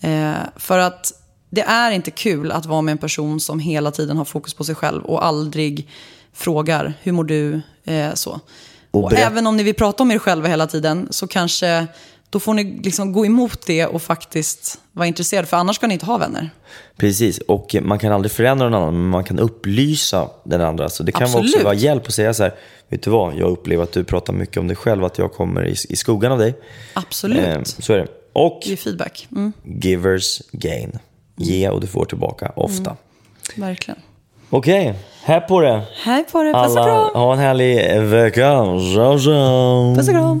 Eh, 0.00 0.32
för 0.56 0.78
att 0.78 1.12
det 1.50 1.60
är 1.60 1.90
inte 1.90 2.10
kul 2.10 2.52
att 2.52 2.66
vara 2.66 2.80
med 2.80 2.92
en 2.92 2.98
person 2.98 3.40
som 3.40 3.60
hela 3.60 3.90
tiden 3.90 4.16
har 4.16 4.24
fokus 4.24 4.54
på 4.54 4.64
sig 4.64 4.74
själv 4.74 5.04
och 5.04 5.24
aldrig 5.24 5.88
frågar 6.32 6.94
hur 7.02 7.12
mår 7.12 7.24
du? 7.24 7.60
Eh, 7.84 8.14
så. 8.14 8.40
Och 8.90 9.04
Och 9.04 9.12
även 9.12 9.46
om 9.46 9.56
ni 9.56 9.62
vill 9.62 9.74
prata 9.74 10.02
om 10.02 10.10
er 10.10 10.18
själva 10.18 10.48
hela 10.48 10.66
tiden 10.66 11.08
så 11.10 11.26
kanske 11.26 11.86
då 12.30 12.40
får 12.40 12.54
ni 12.54 12.64
liksom 12.64 13.12
gå 13.12 13.26
emot 13.26 13.66
det 13.66 13.86
och 13.86 14.02
faktiskt 14.02 14.80
vara 14.92 15.06
intresserade. 15.06 15.46
För 15.46 15.56
annars 15.56 15.76
ska 15.76 15.86
ni 15.86 15.94
inte 15.94 16.06
ha 16.06 16.18
vänner. 16.18 16.50
Precis, 16.96 17.38
och 17.38 17.76
man 17.82 17.98
kan 17.98 18.12
aldrig 18.12 18.32
förändra 18.32 18.68
någon 18.68 18.82
annan, 18.82 18.94
men 18.94 19.08
man 19.08 19.24
kan 19.24 19.38
upplysa 19.38 20.30
den 20.44 20.60
andra. 20.60 20.88
Så 20.88 21.02
det 21.02 21.12
kan 21.12 21.20
vara 21.20 21.28
också 21.28 21.38
Absolut. 21.38 21.64
vara 21.64 21.74
hjälp 21.74 22.06
att 22.06 22.14
säga 22.14 22.34
så 22.34 22.42
här, 22.42 22.54
vet 22.88 23.02
du 23.02 23.10
vad, 23.10 23.34
jag 23.34 23.50
upplever 23.50 23.84
att 23.84 23.92
du 23.92 24.04
pratar 24.04 24.32
mycket 24.32 24.56
om 24.56 24.66
dig 24.66 24.76
själv, 24.76 25.04
att 25.04 25.18
jag 25.18 25.32
kommer 25.32 25.66
i, 25.66 25.76
i 25.88 25.96
skuggan 25.96 26.32
av 26.32 26.38
dig. 26.38 26.54
Absolut. 26.94 27.46
Eh, 27.46 27.62
så 27.62 27.92
är 27.92 27.98
det. 27.98 28.06
Och 28.32 28.60
Ge 28.64 28.76
feedback. 28.76 29.28
Mm, 29.32 29.52
givers 29.64 30.42
gain. 30.52 30.98
Ge 31.44 31.68
och 31.68 31.80
du 31.80 31.86
får 31.86 32.04
tillbaka 32.04 32.52
ofta. 32.56 32.96
verkligen. 33.56 34.00
Okej, 34.50 34.94
här 35.22 35.40
på 35.40 35.60
det. 35.60 35.82
Hej 36.04 36.24
på 36.32 36.42
dig. 36.42 36.52
Puss 36.54 36.76
och 36.76 36.84
kram. 36.84 37.10
ha 37.14 37.32
en 37.32 37.38
härlig 37.38 38.00
vecka. 38.02 38.64
Ciao, 38.94 39.18
ciao. 39.18 39.94
Puss 39.96 40.08
och 40.08 40.14
kram. 40.14 40.40